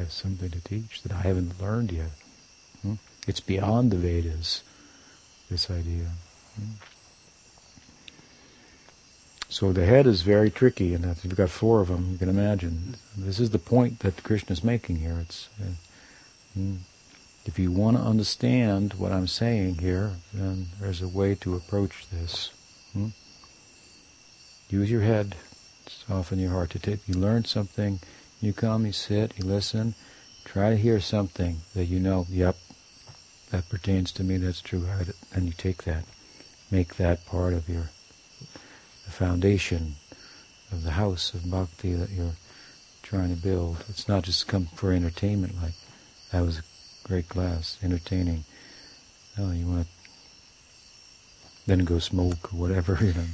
have 0.00 0.12
something 0.12 0.50
to 0.50 0.60
teach 0.60 1.02
that 1.02 1.12
I 1.12 1.22
haven't 1.22 1.60
learned 1.60 1.92
yet. 1.92 2.10
Hmm? 2.82 2.94
It's 3.26 3.40
beyond 3.40 3.90
the 3.90 3.96
Vedas, 3.96 4.62
this 5.50 5.70
idea. 5.70 6.10
So 9.58 9.72
the 9.72 9.86
head 9.86 10.06
is 10.06 10.22
very 10.22 10.50
tricky, 10.52 10.94
and 10.94 11.04
if 11.04 11.24
you've 11.24 11.34
got 11.34 11.50
four 11.50 11.80
of 11.80 11.88
them, 11.88 12.12
you 12.12 12.18
can 12.18 12.28
imagine. 12.28 12.94
This 13.16 13.40
is 13.40 13.50
the 13.50 13.58
point 13.58 13.98
that 13.98 14.22
Krishna 14.22 14.52
is 14.52 14.62
making 14.62 14.98
here. 14.98 15.18
It's 15.20 15.48
uh, 15.60 15.72
hmm. 16.54 16.76
if 17.44 17.58
you 17.58 17.72
want 17.72 17.96
to 17.96 18.02
understand 18.04 18.94
what 18.94 19.10
I'm 19.10 19.26
saying 19.26 19.78
here, 19.78 20.12
then 20.32 20.68
there's 20.78 21.02
a 21.02 21.08
way 21.08 21.34
to 21.34 21.56
approach 21.56 22.06
this. 22.08 22.52
Hmm? 22.92 23.08
Use 24.70 24.92
your 24.92 25.02
head, 25.02 25.34
soften 25.88 26.38
your 26.38 26.52
heart. 26.52 26.70
To 26.70 26.78
take, 26.78 27.08
you 27.08 27.14
learn 27.14 27.44
something, 27.44 27.98
you 28.40 28.52
come, 28.52 28.86
you 28.86 28.92
sit, 28.92 29.36
you 29.40 29.44
listen, 29.44 29.96
try 30.44 30.70
to 30.70 30.76
hear 30.76 31.00
something 31.00 31.62
that 31.74 31.86
you 31.86 31.98
know. 31.98 32.26
Yep, 32.30 32.56
that 33.50 33.68
pertains 33.68 34.12
to 34.12 34.22
me. 34.22 34.36
That's 34.36 34.60
true. 34.60 34.86
And 35.34 35.46
you 35.46 35.52
take 35.52 35.82
that, 35.82 36.04
make 36.70 36.94
that 36.94 37.26
part 37.26 37.54
of 37.54 37.68
your 37.68 37.90
the 39.08 39.14
foundation 39.14 39.94
of 40.70 40.82
the 40.82 40.90
house 40.90 41.32
of 41.32 41.50
bhakti 41.50 41.94
that 41.94 42.10
you're 42.10 42.36
trying 43.02 43.34
to 43.34 43.42
build. 43.42 43.82
It's 43.88 44.06
not 44.06 44.22
just 44.22 44.46
come 44.46 44.66
for 44.66 44.92
entertainment 44.92 45.54
like 45.62 45.72
that 46.30 46.42
was 46.42 46.58
a 46.58 46.62
great 47.08 47.26
class, 47.30 47.78
entertaining. 47.82 48.44
No, 49.38 49.50
you 49.50 49.66
want 49.66 49.86
to 49.86 49.92
then 51.66 51.84
go 51.86 51.98
smoke 51.98 52.52
or 52.52 52.58
whatever, 52.58 52.98
you 53.00 53.14
know. 53.14 53.24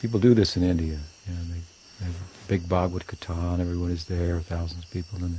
People 0.00 0.18
do 0.18 0.34
this 0.34 0.56
in 0.56 0.64
India. 0.64 0.98
You 1.28 1.34
know, 1.34 1.40
they, 1.44 1.60
they 2.00 2.06
have 2.06 2.16
a 2.16 2.48
big 2.48 2.68
Bhagavad 2.68 3.04
Gita 3.08 3.32
and 3.32 3.62
everyone 3.62 3.92
is 3.92 4.06
there, 4.06 4.40
thousands 4.40 4.84
of 4.84 4.90
people, 4.90 5.18
and, 5.22 5.38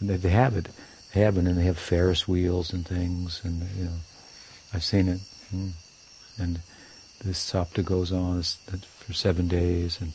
and 0.00 0.10
they, 0.10 0.16
they 0.16 0.30
have 0.30 0.56
it. 0.56 0.68
They 1.14 1.20
have 1.20 1.38
it, 1.38 1.46
and 1.46 1.56
they 1.56 1.64
have 1.64 1.78
Ferris 1.78 2.26
wheels 2.26 2.72
and 2.72 2.84
things, 2.84 3.42
and 3.44 3.62
you 3.78 3.84
know, 3.84 3.98
I've 4.74 4.82
seen 4.82 5.06
it. 5.08 5.20
Hmm. 5.50 5.68
And 6.38 6.60
this 7.24 7.38
saptah 7.38 7.84
goes 7.84 8.12
on 8.12 8.42
for 8.42 9.12
seven 9.12 9.48
days, 9.48 10.00
and 10.00 10.12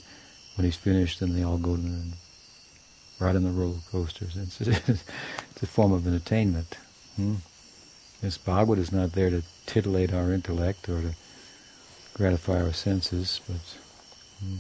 when 0.56 0.66
he's 0.66 0.76
finished, 0.76 1.20
then 1.20 1.34
they 1.34 1.44
all 1.44 1.58
go 1.58 1.76
to 1.76 2.04
ride 3.20 3.36
on 3.36 3.44
the 3.44 3.50
roller 3.50 3.80
coasters. 3.92 4.36
It's, 4.36 4.62
it's 4.90 5.64
a 5.64 5.68
form 5.68 5.92
of 5.92 6.06
entertainment. 6.06 6.78
Hmm? 7.16 7.36
This 8.22 8.38
Bhagavad 8.38 8.80
is 8.80 8.92
not 8.92 9.14
there 9.14 9.30
to 9.30 9.44
titillate 9.66 10.14
our 10.14 10.32
intellect 10.32 10.90
or 10.90 11.02
to 11.02 11.16
gratify 12.14 12.62
our 12.62 12.74
senses, 12.74 13.42
but, 13.48 13.78
hmm, 14.44 14.56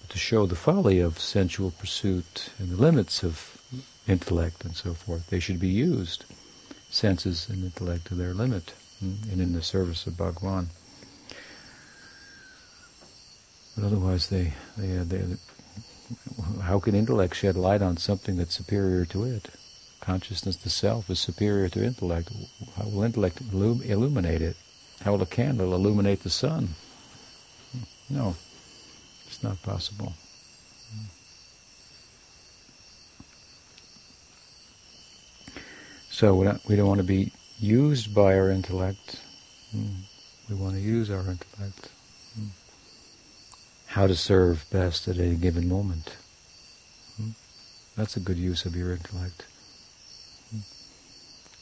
but 0.00 0.10
to 0.10 0.18
show 0.18 0.46
the 0.46 0.56
folly 0.56 1.00
of 1.00 1.18
sensual 1.18 1.70
pursuit 1.70 2.50
and 2.58 2.70
the 2.70 2.76
limits 2.76 3.22
of 3.22 3.60
intellect 4.08 4.64
and 4.64 4.74
so 4.74 4.94
forth. 4.94 5.28
They 5.28 5.40
should 5.40 5.60
be 5.60 5.68
used, 5.68 6.24
senses 6.88 7.48
and 7.50 7.62
intellect 7.62 8.06
to 8.06 8.14
their 8.14 8.32
limit, 8.32 8.72
hmm, 9.00 9.30
and 9.30 9.40
in 9.40 9.52
the 9.52 9.62
service 9.62 10.06
of 10.06 10.16
Bhagwan. 10.16 10.68
But 13.76 13.86
otherwise, 13.86 14.28
they, 14.28 14.52
they, 14.76 14.98
uh, 14.98 15.04
they, 15.04 15.24
how 16.62 16.78
can 16.78 16.94
intellect 16.94 17.34
shed 17.34 17.56
light 17.56 17.82
on 17.82 17.96
something 17.96 18.36
that's 18.36 18.54
superior 18.54 19.04
to 19.06 19.24
it? 19.24 19.48
Consciousness, 20.00 20.56
the 20.56 20.70
self, 20.70 21.10
is 21.10 21.18
superior 21.18 21.68
to 21.70 21.84
intellect. 21.84 22.30
How 22.76 22.84
will 22.84 23.02
intellect 23.02 23.40
illuminate 23.52 24.42
it? 24.42 24.56
How 25.02 25.12
will 25.12 25.22
a 25.22 25.26
candle 25.26 25.74
illuminate 25.74 26.22
the 26.22 26.30
sun? 26.30 26.74
Hmm, 27.72 28.14
no, 28.14 28.36
it's 29.26 29.42
not 29.42 29.60
possible. 29.62 30.12
Hmm. 30.92 31.04
So 36.10 36.34
we 36.68 36.76
don't 36.76 36.86
want 36.86 36.98
to 36.98 37.04
be 37.04 37.32
used 37.58 38.14
by 38.14 38.38
our 38.38 38.50
intellect. 38.50 39.20
Hmm. 39.72 40.02
We 40.48 40.54
want 40.54 40.74
to 40.74 40.80
use 40.80 41.10
our 41.10 41.20
intellect 41.20 41.88
how 43.94 44.06
to 44.08 44.16
serve 44.16 44.66
best 44.70 45.06
at 45.06 45.18
any 45.18 45.36
given 45.36 45.68
moment. 45.68 46.16
Hmm? 47.16 47.28
That's 47.96 48.16
a 48.16 48.20
good 48.20 48.36
use 48.36 48.64
of 48.64 48.74
your 48.74 48.90
intellect. 48.90 49.46
Hmm? 50.50 50.58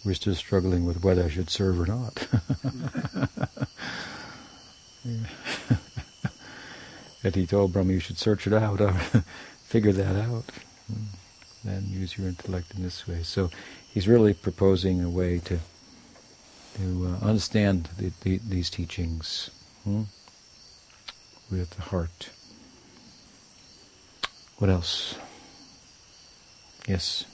We're 0.02 0.14
still 0.14 0.34
struggling 0.34 0.86
with 0.86 1.04
whether 1.04 1.24
I 1.24 1.28
should 1.28 1.50
serve 1.50 1.78
or 1.78 1.84
not. 1.84 2.14
that 7.22 7.34
he 7.34 7.46
told 7.46 7.74
Brahma, 7.74 7.92
you 7.92 8.00
should 8.00 8.16
search 8.16 8.46
it 8.46 8.54
out, 8.54 8.80
or 8.80 8.92
figure 9.64 9.92
that 9.92 10.16
out, 10.16 10.44
hmm? 10.86 11.68
and 11.68 11.86
use 11.88 12.16
your 12.16 12.28
intellect 12.28 12.72
in 12.74 12.82
this 12.82 13.06
way. 13.06 13.22
So 13.24 13.50
he's 13.92 14.08
really 14.08 14.32
proposing 14.32 15.04
a 15.04 15.10
way 15.10 15.38
to 15.40 15.58
to 16.78 17.06
uh, 17.06 17.26
understand 17.26 17.90
the, 17.98 18.10
the, 18.22 18.40
these 18.48 18.70
teachings. 18.70 19.50
Hmm? 19.84 20.04
With 21.50 21.70
the 21.70 21.82
heart. 21.82 22.30
What 24.58 24.70
else? 24.70 25.16
Yes. 26.88 27.24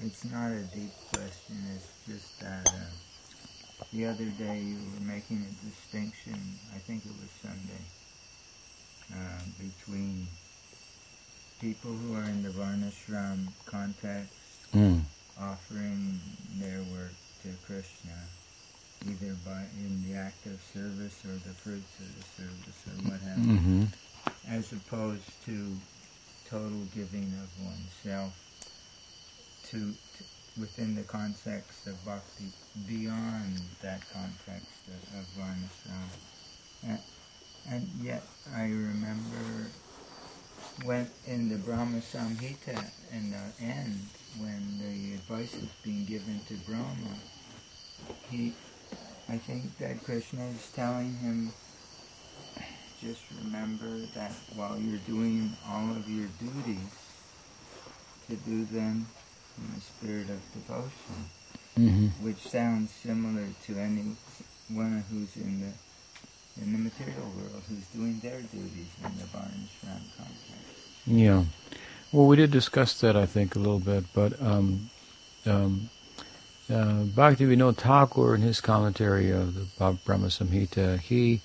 It's 0.00 0.24
not 0.24 0.50
a 0.50 0.62
deep 0.74 0.92
question. 1.12 1.56
It's 1.74 1.88
just 2.06 2.40
that 2.40 2.68
uh, 2.68 3.84
the 3.92 4.06
other 4.06 4.26
day 4.38 4.58
you 4.60 4.76
were 4.76 5.06
making 5.06 5.44
a 5.46 5.66
distinction. 5.66 6.34
I 6.74 6.78
think 6.78 7.04
it 7.04 7.12
was 7.12 7.30
Sunday 7.40 7.84
uh, 9.12 9.42
between 9.58 10.26
people 11.60 11.92
who 11.92 12.14
are 12.14 12.24
in 12.24 12.42
the 12.42 12.48
Varnashram 12.50 13.46
context, 13.66 14.34
mm. 14.74 15.00
offering 15.40 16.18
their 16.58 16.82
work 16.92 17.12
to 17.42 17.48
Krishna 17.66 18.18
either 19.06 19.34
by 19.44 19.64
in 19.78 20.02
the 20.06 20.18
act 20.18 20.46
of 20.46 20.60
service 20.72 21.24
or 21.24 21.32
the 21.48 21.54
fruits 21.54 21.98
of 22.00 22.14
the 22.16 22.42
service 22.42 22.84
or 22.86 23.10
what 23.10 23.20
have 23.20 23.38
you, 23.38 23.52
mm-hmm. 23.52 23.84
as 24.48 24.72
opposed 24.72 25.30
to 25.44 25.76
total 26.48 26.82
giving 26.94 27.32
of 27.42 27.50
oneself 27.64 28.32
to, 29.64 29.78
to, 29.78 30.24
within 30.60 30.94
the 30.94 31.02
context 31.02 31.86
of 31.86 32.04
bhakti, 32.04 32.44
beyond 32.86 33.60
that 33.80 34.02
context 34.12 34.68
of, 34.88 35.18
of. 35.18 35.26
And, 36.86 36.98
and 37.70 37.88
yet 38.00 38.22
I 38.54 38.64
remember 38.64 39.70
when 40.84 41.06
in 41.26 41.48
the 41.48 41.56
Brahma 41.56 41.98
Samhita 41.98 42.90
in 43.12 43.30
the 43.30 43.64
end, 43.64 44.00
when 44.38 44.78
the 44.78 45.14
advice 45.14 45.54
was 45.54 45.70
being 45.82 46.04
given 46.04 46.40
to 46.48 46.54
Brahma, 46.66 47.16
he 48.30 48.52
I 49.28 49.38
think 49.38 49.78
that 49.78 50.02
Krishna 50.04 50.44
is 50.44 50.70
telling 50.74 51.14
him, 51.14 51.52
just 53.00 53.22
remember 53.44 54.06
that 54.14 54.32
while 54.54 54.78
you're 54.78 55.00
doing 55.06 55.56
all 55.68 55.90
of 55.90 56.08
your 56.08 56.28
duties, 56.38 57.02
to 58.28 58.36
do 58.36 58.64
them 58.66 59.06
in 59.58 59.74
the 59.74 59.80
spirit 59.80 60.30
of 60.30 60.40
devotion, 60.54 61.30
mm-hmm. 61.78 62.06
which 62.24 62.38
sounds 62.38 62.90
similar 62.90 63.46
to 63.66 63.78
anyone 63.78 65.04
who's 65.10 65.36
in 65.36 65.60
the 65.60 65.72
in 66.62 66.72
the 66.72 66.78
material 66.78 67.30
world 67.36 67.62
who's 67.68 67.86
doing 67.88 68.18
their 68.20 68.40
duties 68.40 68.88
in 69.04 69.18
the 69.18 69.24
Varnashram 69.24 70.02
context. 70.16 70.82
Yeah. 71.06 71.44
Well, 72.12 72.26
we 72.26 72.36
did 72.36 72.50
discuss 72.50 73.00
that, 73.00 73.16
I 73.16 73.24
think, 73.24 73.56
a 73.56 73.58
little 73.58 73.78
bit, 73.78 74.04
but 74.14 74.40
um, 74.42 74.90
um, 75.46 75.88
uh, 76.72 77.04
Bhaktivinoda 77.04 77.76
Thakur, 77.76 78.34
in 78.34 78.40
his 78.40 78.60
commentary 78.60 79.30
of 79.30 79.54
the 79.54 79.98
Brahma 80.04 80.28
Samhita, 80.28 80.98
he 80.98 81.42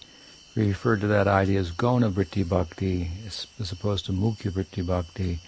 referred 0.56 1.02
to 1.02 1.08
that 1.08 1.28
idea 1.28 1.60
as 1.60 1.72
Gauna 1.72 2.12
Vritti 2.12 2.48
Bhakti 2.48 3.12
as, 3.26 3.72
opposed 3.72 4.06
to 4.06 4.12
Mukhya 4.12 4.52
Vritti 4.52 4.86
Bhakti. 4.86 5.40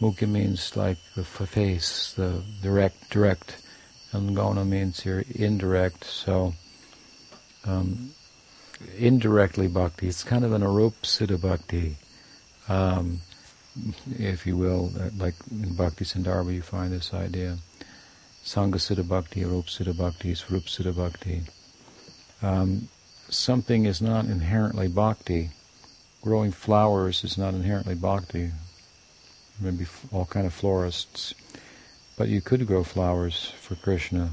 Mukhya 0.00 0.28
means 0.28 0.76
like 0.76 0.98
the 1.14 1.24
face, 1.24 2.12
the 2.14 2.42
direct, 2.62 3.10
direct, 3.10 3.56
and 4.12 4.36
Gauna 4.36 4.66
means 4.66 5.00
here 5.00 5.24
indirect. 5.34 6.04
So 6.04 6.54
um, 7.64 8.10
indirectly 8.98 9.68
Bhakti, 9.68 10.08
it's 10.08 10.22
kind 10.22 10.44
of 10.44 10.52
an 10.52 10.62
Arup 10.62 10.94
Siddha 11.02 11.40
Bhakti. 11.40 11.96
Um, 12.68 13.20
if 14.18 14.46
you 14.46 14.56
will, 14.56 14.92
like 15.16 15.34
in 15.50 15.74
Bhakti 15.74 16.04
Sandarbha 16.04 16.54
you 16.54 16.62
find 16.62 16.92
this 16.92 17.12
idea. 17.12 17.58
Sangha 18.44 19.08
Bhakti, 19.08 19.44
Rup 19.44 19.66
Siddha 19.66 19.96
Bhakti, 19.96 20.34
Swarup 20.34 20.64
Siddha 20.64 20.94
Bhakti. 20.94 21.42
Um, 22.42 22.88
something 23.30 23.86
is 23.86 24.02
not 24.02 24.26
inherently 24.26 24.86
bhakti. 24.86 25.50
Growing 26.20 26.52
flowers 26.52 27.24
is 27.24 27.38
not 27.38 27.54
inherently 27.54 27.94
bhakti. 27.94 28.50
Maybe 29.58 29.86
all 30.12 30.26
kind 30.26 30.46
of 30.46 30.52
florists, 30.52 31.34
but 32.18 32.28
you 32.28 32.42
could 32.42 32.66
grow 32.66 32.84
flowers 32.84 33.52
for 33.60 33.76
Krishna, 33.76 34.30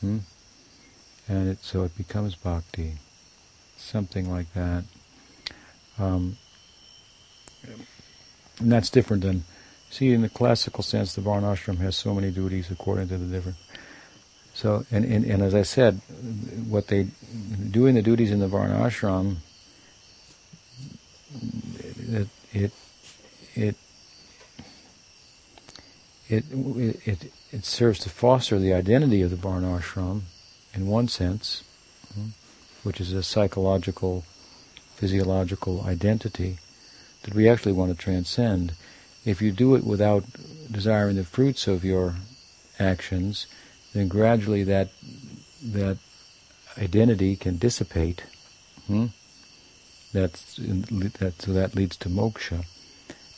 hmm? 0.00 0.18
and 1.28 1.48
it 1.48 1.62
so 1.62 1.84
it 1.84 1.96
becomes 1.96 2.34
bhakti, 2.34 2.94
something 3.76 4.30
like 4.30 4.52
that. 4.54 4.84
Um, 5.98 6.36
and 8.58 8.72
that's 8.72 8.90
different 8.90 9.22
than 9.22 9.44
See, 9.94 10.12
in 10.12 10.22
the 10.22 10.28
classical 10.28 10.82
sense, 10.82 11.14
the 11.14 11.20
varnashram 11.20 11.76
has 11.76 11.94
so 11.94 12.12
many 12.14 12.32
duties 12.32 12.68
according 12.68 13.06
to 13.10 13.16
the 13.16 13.32
different. 13.32 13.56
So, 14.52 14.84
and, 14.90 15.04
and, 15.04 15.24
and 15.24 15.40
as 15.40 15.54
I 15.54 15.62
said, 15.62 16.00
what 16.68 16.88
they 16.88 17.06
doing 17.70 17.94
the 17.94 18.02
duties 18.02 18.32
in 18.32 18.40
the 18.40 18.48
varnashram, 18.48 19.36
it 22.10 22.26
it 22.52 22.72
it 23.54 23.76
it 26.28 26.44
it, 27.06 27.32
it 27.52 27.64
serves 27.64 28.00
to 28.00 28.08
foster 28.08 28.58
the 28.58 28.74
identity 28.74 29.22
of 29.22 29.30
the 29.30 29.36
varnashram, 29.36 30.22
in 30.74 30.88
one 30.88 31.06
sense, 31.06 31.62
which 32.82 33.00
is 33.00 33.12
a 33.12 33.22
psychological, 33.22 34.24
physiological 34.96 35.84
identity 35.84 36.58
that 37.22 37.32
we 37.32 37.48
actually 37.48 37.72
want 37.72 37.96
to 37.96 37.96
transcend 37.96 38.72
if 39.24 39.40
you 39.40 39.52
do 39.52 39.74
it 39.74 39.84
without 39.84 40.24
desiring 40.70 41.16
the 41.16 41.24
fruits 41.24 41.66
of 41.66 41.84
your 41.84 42.14
actions, 42.78 43.46
then 43.92 44.08
gradually 44.08 44.64
that 44.64 44.88
that 45.62 45.98
identity 46.78 47.36
can 47.36 47.56
dissipate. 47.56 48.24
Hmm? 48.86 49.06
That's 50.12 50.56
that 50.56 51.34
so 51.38 51.52
that 51.52 51.74
leads 51.74 51.96
to 51.98 52.08
moksha. 52.08 52.64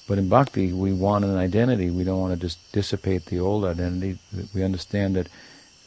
But 0.09 0.19
in 0.19 0.29
bhakti, 0.29 0.73
we 0.73 0.93
want 0.93 1.25
an 1.25 1.37
identity. 1.37 1.91
We 1.91 2.05
don't 2.05 2.21
want 2.21 2.35
to 2.35 2.41
just 2.41 2.59
dissipate 2.73 3.27
the 3.27 3.41
old 3.41 3.65
identity. 3.65 4.19
We 4.55 4.63
understand 4.63 5.17
that 5.17 5.29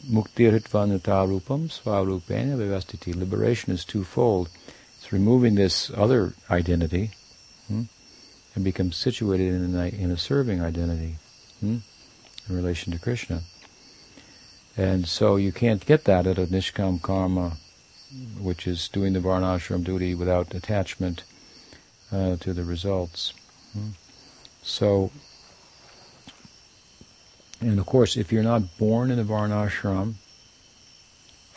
muktirhitvanata 0.10 1.28
rupam 1.28 1.70
svarupena 1.70 2.58
vyavasthitih. 2.58 3.16
Liberation 3.16 3.74
is 3.74 3.86
twofold. 3.86 4.50
It's 4.98 5.14
removing 5.14 5.56
this 5.56 5.90
other 5.96 6.34
identity. 6.50 7.12
Hmm? 7.68 7.84
And 8.56 8.64
become 8.64 8.92
situated 8.92 9.54
in 9.54 9.76
a, 9.76 9.86
in 9.88 10.12
a 10.12 10.18
serving 10.18 10.62
identity 10.62 11.16
hmm, 11.60 11.78
in 12.48 12.56
relation 12.56 12.92
to 12.94 13.00
Krishna. 13.00 13.42
And 14.76 15.08
so 15.08 15.36
you 15.36 15.52
can't 15.52 15.86
get 15.86 16.06
that 16.06 16.26
at 16.26 16.38
a 16.38 16.48
nishkam 16.48 17.02
karma 17.02 17.58
which 18.42 18.66
is 18.68 18.88
doing 18.90 19.14
the 19.14 19.20
varnashram 19.20 19.84
duty 19.84 20.16
without 20.16 20.54
attachment 20.56 21.24
uh, 22.12 22.38
to 22.38 22.54
the 22.54 22.64
results. 22.64 23.34
Hmm. 23.74 23.90
So, 24.64 25.12
and 27.62 27.80
of 27.80 27.86
course, 27.86 28.18
if 28.18 28.32
you're 28.32 28.44
not 28.44 28.78
born 28.78 29.12
in 29.12 29.18
the 29.18 29.24
varnashram, 29.24 30.16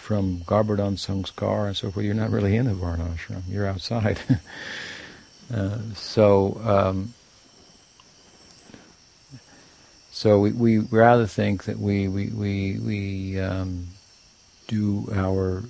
from 0.03 0.41
Garbhadhan 0.41 0.99
Sanskar 0.99 1.69
and 1.69 1.77
so 1.77 1.93
forth, 1.93 2.05
you're 2.05 2.13
not 2.13 2.31
really 2.31 2.57
in 2.57 2.67
the 2.67 2.73
varnashram. 2.73 3.43
You're 3.49 3.69
outside. 3.69 4.19
so, 5.95 6.61
um, 6.65 7.15
so 10.11 10.41
we, 10.41 10.53
we 10.53 10.79
rather 10.79 11.27
think 11.27 11.65
that 11.65 11.79
we 11.79 12.09
we 12.09 12.29
we, 12.29 12.79
we 12.79 13.41
um, 13.41 13.89
do 14.67 15.09
our, 15.15 15.63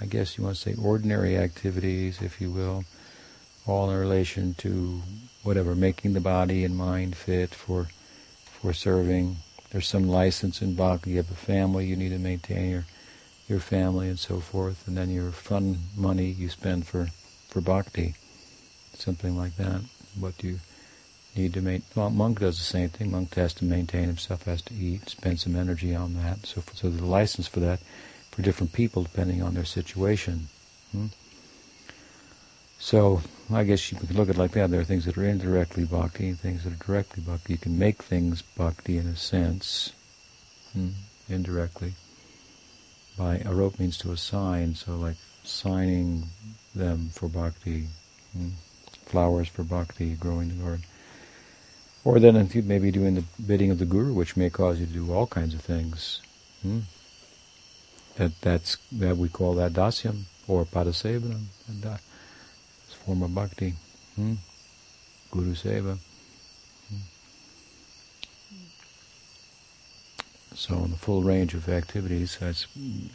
I 0.00 0.06
guess 0.06 0.36
you 0.36 0.44
want 0.44 0.56
to 0.56 0.62
say, 0.62 0.74
ordinary 0.82 1.36
activities, 1.36 2.20
if 2.20 2.40
you 2.40 2.50
will, 2.50 2.84
all 3.66 3.90
in 3.90 3.96
relation 3.96 4.54
to 4.54 5.02
whatever, 5.44 5.74
making 5.74 6.14
the 6.14 6.20
body 6.20 6.64
and 6.64 6.76
mind 6.76 7.16
fit 7.16 7.54
for 7.54 7.88
for 8.44 8.72
serving. 8.72 9.36
There's 9.70 9.86
some 9.86 10.08
license 10.08 10.62
in 10.62 10.74
bhakti. 10.74 11.10
You 11.10 11.16
have 11.18 11.30
a 11.30 11.34
family, 11.34 11.86
you 11.86 11.94
need 11.94 12.08
to 12.10 12.18
maintain 12.18 12.70
your 12.70 12.86
your 13.48 13.60
family 13.60 14.08
and 14.08 14.18
so 14.18 14.40
forth, 14.40 14.86
and 14.88 14.96
then 14.96 15.10
your 15.10 15.30
fun 15.30 15.78
money 15.96 16.26
you 16.26 16.48
spend 16.48 16.86
for 16.86 17.08
for 17.48 17.60
bhakti, 17.60 18.14
something 19.00 19.36
like 19.36 19.56
that. 19.56 19.82
What 20.18 20.36
do 20.38 20.48
you 20.48 20.60
need 21.36 21.54
to 21.54 21.60
make? 21.60 21.82
Well, 21.94 22.10
monk 22.10 22.40
does 22.40 22.58
the 22.58 22.64
same 22.64 22.88
thing. 22.88 23.10
Monk 23.10 23.34
has 23.34 23.54
to 23.54 23.64
maintain 23.64 24.04
himself, 24.04 24.44
has 24.44 24.62
to 24.62 24.74
eat, 24.74 25.08
spend 25.08 25.40
some 25.40 25.56
energy 25.56 25.94
on 25.94 26.14
that. 26.14 26.46
So, 26.46 26.62
so 26.74 26.90
the 26.90 27.04
license 27.04 27.46
for 27.46 27.60
that 27.60 27.80
for 28.38 28.42
different 28.42 28.72
people 28.72 29.02
depending 29.02 29.42
on 29.42 29.54
their 29.54 29.64
situation. 29.64 30.48
Hmm? 30.92 31.06
So 32.78 33.20
I 33.52 33.64
guess 33.64 33.90
you 33.90 33.98
could 33.98 34.14
look 34.14 34.28
at 34.28 34.36
it 34.36 34.38
like 34.38 34.52
that. 34.52 34.70
There 34.70 34.80
are 34.80 34.84
things 34.84 35.06
that 35.06 35.18
are 35.18 35.24
indirectly 35.24 35.84
bhakti 35.84 36.28
and 36.28 36.38
things 36.38 36.62
that 36.62 36.72
are 36.72 36.86
directly 36.86 37.22
bhakti. 37.24 37.54
You 37.54 37.58
can 37.58 37.76
make 37.76 38.02
things 38.02 38.42
bhakti 38.42 38.96
in 38.96 39.08
a 39.08 39.16
sense, 39.16 39.92
hmm, 40.72 40.90
indirectly. 41.28 41.94
By 43.16 43.38
arope 43.38 43.80
means 43.80 43.98
to 43.98 44.12
assign, 44.12 44.76
so 44.76 44.96
like 44.96 45.16
signing 45.42 46.28
them 46.76 47.10
for 47.12 47.28
bhakti, 47.28 47.88
hmm, 48.32 48.50
flowers 49.08 49.48
for 49.48 49.62
bhakti, 49.62 50.14
growing 50.14 50.48
the 50.48 50.54
garden. 50.54 50.84
Or 52.04 52.20
then 52.20 52.48
maybe 52.64 52.90
doing 52.90 53.14
the 53.16 53.24
bidding 53.44 53.70
of 53.70 53.78
the 53.78 53.84
guru, 53.84 54.14
which 54.14 54.36
may 54.36 54.50
cause 54.50 54.80
you 54.80 54.86
to 54.86 54.92
do 54.92 55.12
all 55.12 55.26
kinds 55.26 55.54
of 55.54 55.60
things. 55.60 56.20
Hmm? 56.62 56.80
That 58.16 58.40
that's 58.40 58.78
that 58.92 59.16
we 59.16 59.28
call 59.28 59.54
that 59.54 59.72
dasyam 59.72 60.22
or 60.46 60.64
padasevanam. 60.64 61.46
Is 61.68 61.84
a 61.84 61.98
form 63.04 63.22
of 63.22 63.34
bhakti. 63.34 63.74
Hmm? 64.16 64.34
Guru 65.30 65.54
seva. 65.54 65.98
Hmm? 66.88 67.02
So 70.54 70.74
in 70.76 70.90
the 70.90 70.96
full 70.96 71.22
range 71.22 71.54
of 71.54 71.68
activities, 71.68 72.38
it's, 72.40 72.66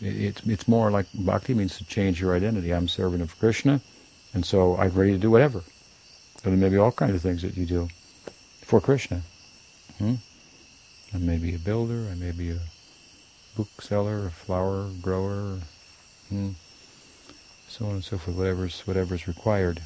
it's 0.02 0.46
it's 0.46 0.68
more 0.68 0.92
like 0.92 1.08
bhakti 1.14 1.54
means 1.54 1.78
to 1.78 1.86
change 1.86 2.22
your 2.22 2.36
identity. 2.36 2.72
I'm 2.72 2.88
servant 2.88 3.24
of 3.24 3.38
Krishna, 3.40 3.82
and 4.34 4.46
so 4.46 4.78
I'm 4.78 4.92
ready 4.92 5.14
to 5.14 5.18
do 5.18 5.32
whatever. 5.32 5.64
There 6.44 6.52
may 6.52 6.70
be 6.70 6.78
all 6.78 6.92
kinds 6.92 7.16
of 7.16 7.22
things 7.22 7.42
that 7.42 7.56
you 7.56 7.66
do 7.66 7.88
for 8.62 8.82
Krishna. 8.82 9.22
Hmm? 9.98 10.16
I 11.14 11.18
may 11.18 11.38
be 11.38 11.56
a 11.56 11.60
builder, 11.60 12.08
I 12.12 12.16
may 12.16 12.32
be 12.32 12.52
a 12.52 12.60
bookseller, 13.56 14.28
a 14.28 14.32
flower 14.32 14.90
grower, 15.02 15.60
hmm, 16.30 16.52
so 17.68 17.86
on 17.86 17.92
and 17.92 18.04
so 18.04 18.18
forth, 18.18 18.36
whatever's, 18.36 18.82
whatever's 18.82 19.28
required. 19.28 19.82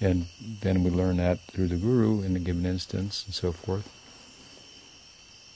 And 0.00 0.26
then 0.62 0.82
we 0.82 0.90
learn 0.90 1.18
that 1.18 1.40
through 1.42 1.68
the 1.68 1.76
guru 1.76 2.22
in 2.22 2.34
a 2.34 2.40
given 2.40 2.64
instance 2.64 3.24
and 3.26 3.34
so 3.34 3.52
forth. 3.52 3.88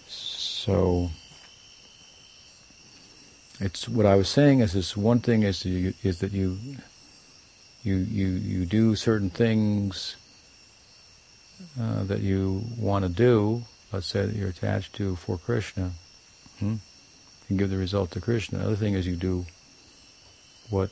So 0.07 1.11
it's 3.59 3.89
what 3.89 4.07
I 4.07 4.15
was 4.15 4.29
saying 4.29 4.61
is 4.61 4.75
this 4.75 4.97
one 4.97 5.21
thing 5.21 5.43
is 5.43 5.65
you, 5.65 5.95
is 6.03 6.21
that 6.21 6.33
you 6.33 6.59
you 7.83 7.97
you 7.97 8.27
you 8.27 8.67
do 8.67 8.95
certain 8.97 9.31
things 9.31 10.17
uh, 11.81 12.05
that 12.05 12.21
you 12.21 12.65
want 12.79 13.05
to 13.05 13.09
do. 13.09 13.63
Let's 13.93 14.07
say 14.07 14.27
that 14.27 14.35
you're 14.35 14.49
attached 14.49 14.95
to 14.95 15.17
for 15.17 15.39
Krishna. 15.39 15.93
Hmm? 16.59 16.77
and 17.49 17.59
give 17.59 17.71
the 17.71 17.77
result 17.77 18.11
to 18.13 18.21
Krishna. 18.21 18.59
The 18.59 18.67
other 18.67 18.77
thing 18.77 18.95
is 18.95 19.07
you 19.07 19.17
do 19.17 19.47
what 20.71 20.91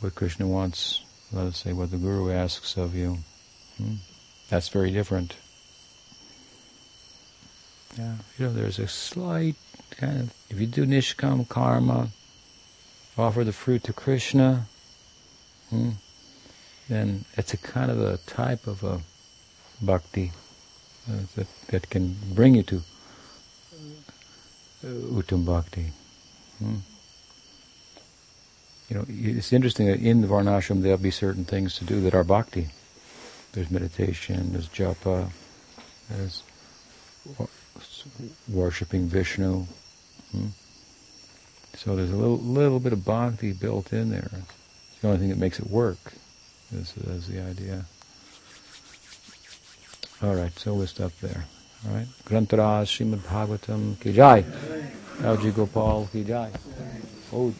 what 0.00 0.14
Krishna 0.14 0.46
wants. 0.46 1.02
Let 1.32 1.46
us 1.46 1.58
say 1.58 1.72
what 1.72 1.90
the 1.90 1.96
Guru 1.96 2.30
asks 2.32 2.76
of 2.76 2.94
you. 2.94 3.18
Hmm? 3.78 3.94
That's 4.48 4.68
very 4.68 4.90
different. 4.90 5.36
Yeah, 7.96 8.16
you 8.38 8.46
know, 8.46 8.52
there's 8.52 8.78
a 8.78 8.88
slight 8.88 9.56
kind 9.90 10.20
of 10.20 10.34
if 10.48 10.60
you 10.60 10.66
do 10.66 10.86
nishkam 10.86 11.48
karma, 11.48 12.08
offer 13.18 13.44
the 13.44 13.52
fruit 13.52 13.84
to 13.84 13.92
Krishna, 13.92 14.66
hmm, 15.68 15.90
then 16.88 17.26
it's 17.36 17.52
a 17.52 17.58
kind 17.58 17.90
of 17.90 18.00
a 18.00 18.16
type 18.18 18.66
of 18.66 18.82
a 18.82 19.00
bhakti 19.82 20.32
uh, 21.10 21.22
that 21.36 21.46
that 21.68 21.90
can 21.90 22.16
bring 22.34 22.54
you 22.54 22.62
to 22.62 22.82
Uttam 24.84 25.44
Bhakti. 25.44 25.92
Hmm. 26.58 26.76
You 28.88 28.96
know, 28.96 29.04
it's 29.08 29.52
interesting 29.52 29.86
that 29.86 30.00
in 30.00 30.20
the 30.20 30.26
Varnashram 30.26 30.82
there'll 30.82 30.98
be 30.98 31.10
certain 31.10 31.44
things 31.44 31.76
to 31.78 31.84
do 31.84 32.00
that 32.02 32.14
are 32.14 32.24
bhakti. 32.24 32.68
There's 33.52 33.70
meditation, 33.70 34.52
there's 34.52 34.68
japa, 34.68 35.30
there's 36.10 36.42
worshipping 38.48 39.06
Vishnu. 39.06 39.66
Hmm. 40.32 40.46
So 41.74 41.96
there's 41.96 42.10
a 42.10 42.16
little, 42.16 42.38
little 42.38 42.80
bit 42.80 42.92
of 42.92 43.04
bhakti 43.04 43.52
built 43.52 43.92
in 43.92 44.10
there. 44.10 44.30
It's 44.32 45.00
the 45.00 45.08
only 45.08 45.20
thing 45.20 45.28
that 45.30 45.38
makes 45.38 45.58
it 45.58 45.68
work. 45.68 46.12
Is, 46.74 46.96
is 46.96 47.28
the 47.28 47.40
idea. 47.40 47.84
All 50.22 50.36
right, 50.36 50.56
so 50.56 50.74
we'll 50.74 50.86
stop 50.86 51.10
there. 51.20 51.44
All 51.88 51.96
right, 51.96 52.06
Grantharaj 52.24 52.86
Srimad 52.86 53.18
Bhagavatam 53.26 53.98
ki 54.00 54.12
jai. 54.12 54.44
L.G. 55.24 55.50
Gopal 55.50 56.08
ki 56.12 56.22
jai. 56.22 56.50
Oh. 57.32 57.52